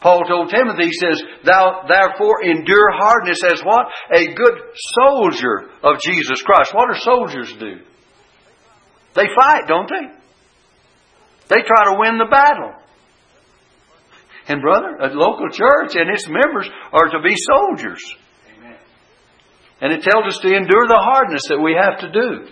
Paul 0.00 0.24
told 0.24 0.48
Timothy, 0.48 0.86
he 0.86 0.92
says, 0.92 1.22
Thou 1.44 1.84
therefore 1.86 2.42
endure 2.42 2.90
hardness 2.96 3.44
as 3.44 3.60
what? 3.62 3.86
A 4.10 4.32
good 4.32 4.58
soldier 4.98 5.70
of 5.84 6.00
Jesus 6.00 6.40
Christ. 6.42 6.74
What 6.74 6.88
do 6.92 6.98
soldiers 7.00 7.52
do? 7.60 7.76
They 9.14 9.28
fight, 9.36 9.68
don't 9.68 9.88
they? 9.88 10.08
They 11.48 11.62
try 11.62 11.92
to 11.92 11.98
win 12.00 12.16
the 12.16 12.30
battle. 12.30 12.72
And 14.48 14.62
brother, 14.62 14.96
a 14.96 15.14
local 15.14 15.50
church 15.50 15.94
and 15.94 16.10
its 16.10 16.26
members 16.26 16.68
are 16.92 17.10
to 17.10 17.20
be 17.22 17.36
soldiers. 17.36 18.02
Amen. 18.58 18.76
And 19.82 19.92
it 19.92 20.02
tells 20.02 20.24
us 20.26 20.40
to 20.40 20.48
endure 20.48 20.88
the 20.88 20.98
hardness 20.98 21.42
that 21.48 21.60
we 21.60 21.76
have 21.78 22.00
to 22.00 22.10
do. 22.10 22.48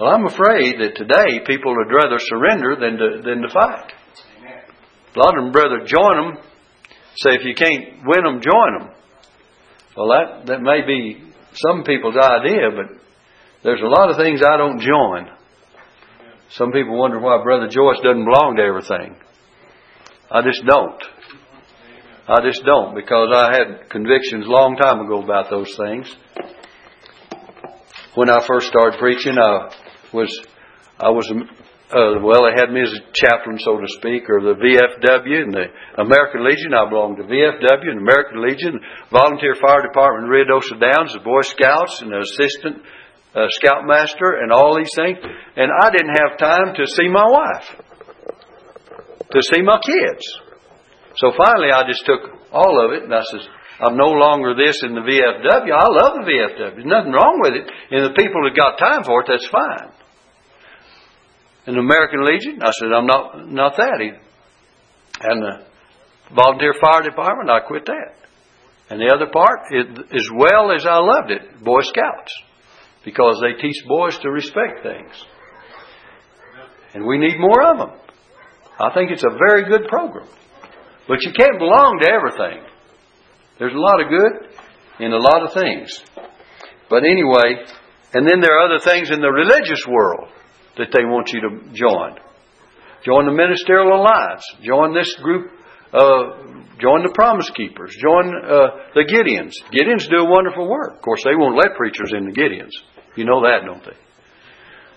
Well, 0.00 0.10
I'm 0.10 0.26
afraid 0.26 0.80
that 0.80 0.96
today 0.96 1.40
people 1.46 1.74
would 1.76 1.94
rather 1.94 2.18
surrender 2.18 2.74
than 2.74 2.98
to, 2.98 3.22
than 3.22 3.42
to 3.42 3.48
fight. 3.48 3.92
A 5.14 5.18
lot 5.18 5.38
of 5.38 5.44
them 5.44 5.52
brother 5.52 5.86
join 5.86 6.34
them. 6.34 6.44
Say 7.16 7.30
if 7.38 7.44
you 7.44 7.54
can't 7.54 8.02
win 8.04 8.24
them, 8.24 8.40
join 8.42 8.78
them. 8.78 8.90
Well, 9.96 10.08
that 10.08 10.46
that 10.46 10.62
may 10.62 10.84
be 10.84 11.22
some 11.54 11.84
people's 11.84 12.16
idea, 12.16 12.74
but 12.74 12.98
there's 13.62 13.80
a 13.80 13.86
lot 13.86 14.10
of 14.10 14.16
things 14.16 14.42
I 14.42 14.56
don't 14.56 14.80
join. 14.80 15.30
Some 16.50 16.72
people 16.72 16.98
wonder 16.98 17.20
why 17.20 17.40
Brother 17.44 17.68
Joyce 17.68 18.02
doesn't 18.02 18.24
belong 18.24 18.56
to 18.56 18.62
everything. 18.62 19.16
I 20.28 20.42
just 20.42 20.64
don't. 20.66 21.02
I 22.26 22.40
just 22.42 22.64
don't 22.64 22.96
because 22.96 23.30
I 23.32 23.54
had 23.54 23.90
convictions 23.90 24.46
a 24.46 24.50
long 24.50 24.76
time 24.76 25.00
ago 25.00 25.22
about 25.22 25.50
those 25.50 25.72
things. 25.76 26.12
When 28.16 28.28
I 28.28 28.44
first 28.46 28.66
started 28.66 28.98
preaching, 28.98 29.36
I 29.38 29.70
was 30.14 30.30
I 30.98 31.10
was 31.10 31.28
uh, 31.94 32.18
well, 32.24 32.48
they 32.48 32.56
had 32.56 32.72
me 32.72 32.80
as 32.80 32.90
a 32.90 33.04
chaplain, 33.12 33.54
so 33.60 33.76
to 33.76 33.86
speak, 34.00 34.24
or 34.26 34.40
the 34.40 34.56
VFW 34.56 35.38
and 35.46 35.52
the 35.54 35.68
American 36.00 36.42
Legion. 36.42 36.72
I 36.72 36.88
belonged 36.88 37.22
to 37.22 37.28
VFW 37.28 37.86
and 37.92 38.00
American 38.00 38.42
Legion, 38.42 38.80
Volunteer 39.12 39.54
Fire 39.60 39.84
Department 39.84 40.26
in 40.26 40.30
Rio 40.32 40.48
Dosa 40.48 40.74
Downs, 40.74 41.12
the 41.12 41.20
Boy 41.20 41.44
Scouts, 41.44 42.00
and 42.00 42.10
the 42.10 42.24
Assistant 42.24 42.82
uh, 43.36 43.46
Scoutmaster, 43.60 44.42
and 44.42 44.50
all 44.50 44.74
these 44.74 44.90
things. 44.96 45.22
And 45.54 45.70
I 45.70 45.92
didn't 45.94 46.18
have 46.18 46.40
time 46.40 46.74
to 46.74 46.84
see 46.88 47.06
my 47.06 47.30
wife, 47.30 47.68
to 49.30 49.40
see 49.54 49.62
my 49.62 49.78
kids. 49.78 50.24
So 51.20 51.36
finally, 51.36 51.70
I 51.70 51.86
just 51.86 52.02
took 52.08 52.26
all 52.50 52.74
of 52.80 52.96
it, 52.96 53.04
and 53.04 53.14
I 53.14 53.22
says, 53.30 53.46
I'm 53.78 53.94
no 53.94 54.10
longer 54.10 54.58
this 54.58 54.82
in 54.82 54.98
the 54.98 55.04
VFW. 55.04 55.70
I 55.70 55.88
love 55.94 56.18
the 56.18 56.26
VFW. 56.26 56.74
There's 56.74 56.90
nothing 56.90 57.12
wrong 57.12 57.38
with 57.38 57.54
it. 57.54 57.70
And 57.94 58.08
the 58.08 58.18
people 58.18 58.42
that 58.48 58.58
got 58.58 58.82
time 58.82 59.04
for 59.04 59.20
it, 59.22 59.30
that's 59.30 59.46
fine 59.46 59.93
in 61.66 61.74
the 61.74 61.80
American 61.80 62.24
Legion? 62.24 62.60
I 62.62 62.70
said, 62.78 62.92
I'm 62.92 63.06
not, 63.06 63.48
not 63.48 63.76
that 63.76 64.00
either. 64.00 64.20
And 65.20 65.42
the 65.42 66.34
volunteer 66.34 66.74
fire 66.80 67.02
department, 67.02 67.50
I 67.50 67.60
quit 67.60 67.86
that. 67.86 68.14
And 68.90 69.00
the 69.00 69.12
other 69.14 69.30
part, 69.32 69.60
is, 69.72 69.86
as 70.12 70.28
well 70.34 70.72
as 70.72 70.84
I 70.86 70.98
loved 70.98 71.30
it, 71.30 71.64
Boy 71.64 71.80
Scouts, 71.80 72.32
because 73.04 73.40
they 73.40 73.60
teach 73.60 73.76
boys 73.86 74.18
to 74.18 74.30
respect 74.30 74.82
things. 74.82 75.24
And 76.92 77.06
we 77.06 77.18
need 77.18 77.38
more 77.38 77.62
of 77.72 77.78
them. 77.78 77.90
I 78.78 78.92
think 78.92 79.10
it's 79.10 79.24
a 79.24 79.38
very 79.46 79.64
good 79.64 79.88
program. 79.88 80.28
But 81.08 81.22
you 81.22 81.32
can't 81.32 81.58
belong 81.58 82.00
to 82.02 82.10
everything. 82.10 82.64
There's 83.58 83.74
a 83.74 83.78
lot 83.78 84.00
of 84.00 84.08
good 84.08 84.48
in 85.00 85.12
a 85.12 85.18
lot 85.18 85.42
of 85.44 85.52
things. 85.52 86.02
But 86.88 87.04
anyway, 87.04 87.64
and 88.12 88.28
then 88.28 88.40
there 88.40 88.56
are 88.58 88.66
other 88.66 88.78
things 88.78 89.10
in 89.10 89.20
the 89.20 89.30
religious 89.30 89.84
world 89.88 90.28
that 90.76 90.90
they 90.92 91.04
want 91.04 91.32
you 91.32 91.40
to 91.40 91.50
join. 91.72 92.18
Join 93.04 93.26
the 93.26 93.36
Ministerial 93.36 94.00
Alliance. 94.00 94.44
Join 94.62 94.94
this 94.94 95.12
group. 95.20 95.52
Uh, 95.92 96.56
join 96.80 97.04
the 97.06 97.12
Promise 97.14 97.50
Keepers. 97.54 97.94
Join 98.00 98.32
uh, 98.34 98.90
the 98.96 99.04
Gideons. 99.06 99.54
Gideons 99.70 100.08
do 100.08 100.24
a 100.24 100.30
wonderful 100.30 100.68
work. 100.68 100.96
Of 100.96 101.02
course, 101.02 101.22
they 101.22 101.36
won't 101.36 101.54
let 101.54 101.76
preachers 101.76 102.10
in 102.16 102.26
the 102.26 102.34
Gideons. 102.34 102.74
You 103.14 103.24
know 103.24 103.42
that, 103.42 103.62
don't 103.64 103.84
they? 103.84 103.94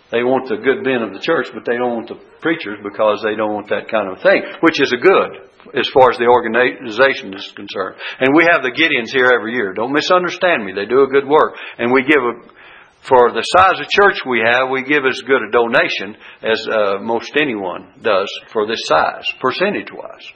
They 0.09 0.23
want 0.23 0.47
the 0.47 0.55
good 0.55 0.87
men 0.87 1.03
of 1.03 1.11
the 1.11 1.19
church, 1.19 1.51
but 1.53 1.67
they 1.67 1.75
don't 1.75 1.99
want 1.99 2.07
the 2.07 2.19
preachers 2.39 2.79
because 2.79 3.19
they 3.27 3.35
don't 3.35 3.51
want 3.51 3.67
that 3.75 3.91
kind 3.91 4.07
of 4.07 4.23
thing, 4.23 4.39
which 4.63 4.79
is 4.79 4.95
a 4.95 5.01
good 5.03 5.47
as 5.75 5.83
far 5.91 6.07
as 6.07 6.15
the 6.15 6.31
organization 6.31 7.35
is 7.35 7.43
concerned. 7.51 7.99
And 8.23 8.31
we 8.31 8.47
have 8.47 8.63
the 8.63 8.71
Gideons 8.71 9.11
here 9.11 9.27
every 9.35 9.51
year. 9.51 9.75
Don't 9.75 9.91
misunderstand 9.91 10.63
me. 10.63 10.71
They 10.71 10.87
do 10.87 11.03
a 11.03 11.11
good 11.11 11.27
work. 11.27 11.59
And 11.77 11.91
we 11.91 12.07
give 12.07 12.23
a, 12.23 12.33
for 13.03 13.31
the 13.31 13.41
size 13.41 13.79
of 13.79 13.87
church 13.89 14.19
we 14.25 14.41
have, 14.45 14.69
we 14.69 14.83
give 14.83 15.05
as 15.07 15.21
good 15.21 15.41
a 15.41 15.51
donation 15.51 16.17
as 16.43 16.67
uh, 16.67 16.99
most 17.01 17.31
anyone 17.39 17.93
does 18.01 18.29
for 18.51 18.67
this 18.67 18.81
size, 18.85 19.25
percentage 19.39 19.91
wise. 19.91 20.27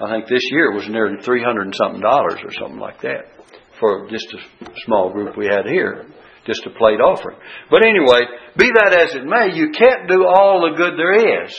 I 0.00 0.10
think 0.10 0.28
this 0.28 0.42
year 0.50 0.72
it 0.72 0.74
was 0.74 0.88
nearly 0.88 1.22
300 1.22 1.62
and 1.62 1.74
something 1.74 2.00
dollars 2.00 2.40
or 2.42 2.52
something 2.52 2.80
like 2.80 3.00
that 3.02 3.30
for 3.78 4.08
just 4.10 4.26
a 4.34 4.70
small 4.84 5.12
group 5.12 5.36
we 5.36 5.46
had 5.46 5.66
here 5.66 6.06
just 6.46 6.66
a 6.66 6.70
plate 6.70 7.00
offering. 7.00 7.36
But 7.70 7.84
anyway, 7.84 8.20
be 8.56 8.68
that 8.68 8.92
as 8.92 9.14
it 9.14 9.24
may, 9.24 9.56
you 9.56 9.72
can't 9.72 10.08
do 10.08 10.24
all 10.28 10.68
the 10.68 10.76
good 10.76 10.94
there 10.96 11.44
is. 11.44 11.52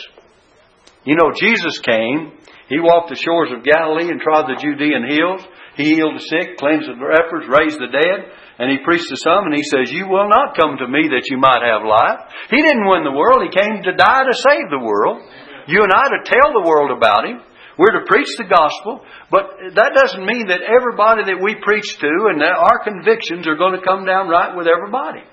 You 1.03 1.15
know, 1.15 1.31
Jesus 1.33 1.79
came, 1.79 2.33
He 2.69 2.79
walked 2.79 3.09
the 3.09 3.15
shores 3.15 3.51
of 3.51 3.63
Galilee 3.63 4.09
and 4.09 4.21
trod 4.21 4.45
the 4.45 4.61
Judean 4.61 5.05
hills. 5.09 5.41
He 5.77 5.95
healed 5.95 6.15
the 6.15 6.25
sick, 6.25 6.57
cleansed 6.57 6.87
the 6.87 6.97
lepers, 6.97 7.45
raised 7.49 7.77
the 7.77 7.91
dead, 7.91 8.31
and 8.59 8.71
He 8.71 8.83
preached 8.83 9.09
to 9.09 9.17
some, 9.17 9.45
and 9.45 9.55
He 9.55 9.63
says, 9.63 9.91
You 9.91 10.07
will 10.07 10.29
not 10.29 10.55
come 10.55 10.77
to 10.79 10.87
me 10.87 11.11
that 11.11 11.27
you 11.27 11.37
might 11.37 11.63
have 11.63 11.83
life. 11.83 12.31
He 12.49 12.61
didn't 12.61 12.87
win 12.87 13.03
the 13.03 13.15
world, 13.15 13.43
He 13.43 13.51
came 13.51 13.83
to 13.83 13.93
die 13.95 14.23
to 14.23 14.35
save 14.35 14.71
the 14.71 14.83
world. 14.83 15.21
You 15.67 15.81
and 15.81 15.91
I 15.91 16.05
to 16.13 16.21
tell 16.23 16.53
the 16.53 16.67
world 16.67 16.95
about 16.95 17.25
Him. 17.25 17.41
We're 17.77 17.99
to 17.99 18.07
preach 18.07 18.31
the 18.37 18.47
gospel, 18.47 19.03
but 19.29 19.75
that 19.75 19.91
doesn't 19.91 20.23
mean 20.23 20.47
that 20.47 20.63
everybody 20.63 21.27
that 21.27 21.43
we 21.43 21.59
preach 21.59 21.99
to 21.99 22.13
and 22.31 22.39
our 22.39 22.79
convictions 22.87 23.47
are 23.47 23.59
going 23.59 23.75
to 23.75 23.83
come 23.83 24.05
down 24.05 24.29
right 24.29 24.55
with 24.55 24.67
everybody. 24.67 25.27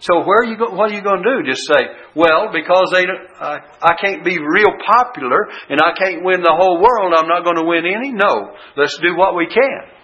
So 0.00 0.22
where 0.22 0.44
are 0.44 0.44
you 0.44 0.56
go, 0.56 0.70
what 0.70 0.92
are 0.92 0.94
you 0.94 1.02
going 1.02 1.24
to 1.24 1.42
do? 1.42 1.50
Just 1.50 1.66
say, 1.66 1.90
well, 2.14 2.52
because 2.52 2.92
they, 2.92 3.02
uh, 3.02 3.58
I 3.82 3.94
can't 3.98 4.22
be 4.22 4.38
real 4.38 4.70
popular 4.86 5.48
and 5.68 5.80
I 5.82 5.96
can't 5.98 6.22
win 6.22 6.42
the 6.42 6.54
whole 6.54 6.78
world, 6.78 7.14
I'm 7.16 7.26
not 7.26 7.42
going 7.42 7.56
to 7.56 7.66
win 7.66 7.82
any? 7.82 8.12
No. 8.12 8.54
Let's 8.76 8.96
do 9.02 9.16
what 9.16 9.34
we 9.34 9.48
can. 9.48 9.97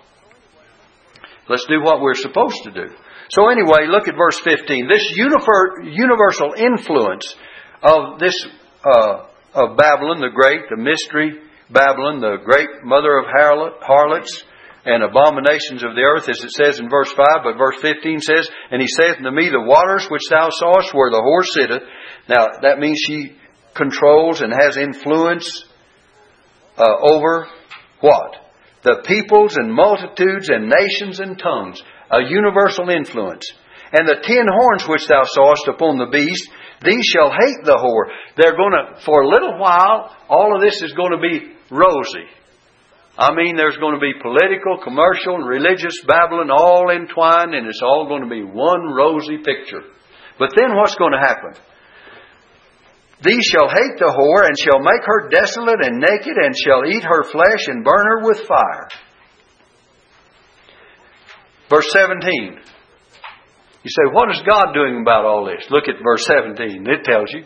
Let's 1.48 1.66
do 1.66 1.82
what 1.82 2.00
we're 2.00 2.14
supposed 2.14 2.62
to 2.64 2.70
do. 2.70 2.94
So 3.30 3.48
anyway, 3.48 3.86
look 3.88 4.08
at 4.08 4.16
verse 4.16 4.38
15. 4.40 4.88
This 4.88 5.12
universal 5.16 6.54
influence 6.56 7.34
of 7.82 8.18
this 8.18 8.34
uh, 8.84 9.26
of 9.54 9.76
Babylon 9.76 10.20
the 10.20 10.32
Great, 10.34 10.68
the 10.68 10.76
mystery 10.76 11.40
Babylon, 11.70 12.20
the 12.20 12.36
great 12.44 12.68
mother 12.84 13.16
of 13.18 13.24
harlots 13.28 14.44
and 14.84 15.02
abominations 15.02 15.82
of 15.82 15.94
the 15.94 16.02
earth, 16.02 16.28
as 16.28 16.44
it 16.44 16.50
says 16.50 16.78
in 16.78 16.90
verse 16.90 17.10
5, 17.10 17.26
but 17.42 17.56
verse 17.56 17.76
15 17.80 18.20
says, 18.20 18.48
And 18.70 18.82
he 18.82 18.88
saith 18.88 19.16
unto 19.16 19.30
me, 19.30 19.48
The 19.48 19.60
waters 19.60 20.06
which 20.10 20.28
thou 20.28 20.48
sawest 20.50 20.92
where 20.92 21.10
the 21.10 21.22
whore 21.24 21.44
sitteth. 21.44 21.82
Now, 22.28 22.46
that 22.62 22.78
means 22.78 23.00
she 23.06 23.36
controls 23.74 24.42
and 24.42 24.52
has 24.52 24.76
influence 24.76 25.64
uh, 26.76 26.84
over 27.00 27.48
what? 28.00 28.43
The 28.84 29.02
peoples 29.04 29.56
and 29.56 29.72
multitudes 29.72 30.50
and 30.50 30.68
nations 30.68 31.18
and 31.20 31.38
tongues. 31.38 31.82
A 32.10 32.22
universal 32.22 32.90
influence. 32.90 33.50
And 33.92 34.06
the 34.06 34.20
ten 34.22 34.46
horns 34.46 34.86
which 34.86 35.08
thou 35.08 35.22
sawest 35.24 35.66
upon 35.68 35.98
the 35.98 36.12
beast, 36.12 36.50
these 36.84 37.04
shall 37.06 37.30
hate 37.30 37.64
the 37.64 37.80
whore. 37.80 38.12
They're 38.36 38.56
going 38.56 38.76
to, 38.76 39.00
for 39.00 39.22
a 39.22 39.28
little 39.28 39.58
while, 39.58 40.14
all 40.28 40.54
of 40.54 40.60
this 40.60 40.82
is 40.82 40.92
going 40.92 41.12
to 41.12 41.18
be 41.18 41.54
rosy. 41.70 42.28
I 43.16 43.32
mean, 43.34 43.56
there's 43.56 43.78
going 43.78 43.94
to 43.94 44.00
be 44.00 44.20
political, 44.20 44.82
commercial, 44.82 45.36
and 45.36 45.46
religious 45.46 45.94
Babylon 46.06 46.50
all 46.50 46.90
entwined, 46.90 47.54
and 47.54 47.66
it's 47.68 47.82
all 47.82 48.06
going 48.08 48.22
to 48.22 48.28
be 48.28 48.42
one 48.42 48.92
rosy 48.92 49.38
picture. 49.38 49.86
But 50.38 50.50
then 50.56 50.74
what's 50.74 50.96
going 50.96 51.12
to 51.12 51.22
happen? 51.22 51.54
These 53.24 53.44
shall 53.50 53.68
hate 53.68 53.96
the 53.98 54.12
whore, 54.12 54.46
and 54.46 54.54
shall 54.58 54.80
make 54.80 55.02
her 55.04 55.28
desolate 55.28 55.80
and 55.80 55.98
naked, 55.98 56.36
and 56.36 56.54
shall 56.54 56.84
eat 56.84 57.04
her 57.04 57.24
flesh 57.24 57.66
and 57.68 57.82
burn 57.82 58.04
her 58.06 58.20
with 58.22 58.46
fire. 58.46 58.88
Verse 61.70 61.90
17. 61.92 62.60
You 63.82 63.90
say, 63.90 64.12
what 64.12 64.30
is 64.30 64.42
God 64.48 64.72
doing 64.74 65.00
about 65.02 65.24
all 65.24 65.44
this? 65.46 65.70
Look 65.70 65.84
at 65.88 66.02
verse 66.02 66.26
17. 66.26 66.86
It 66.86 67.04
tells 67.04 67.32
you. 67.32 67.44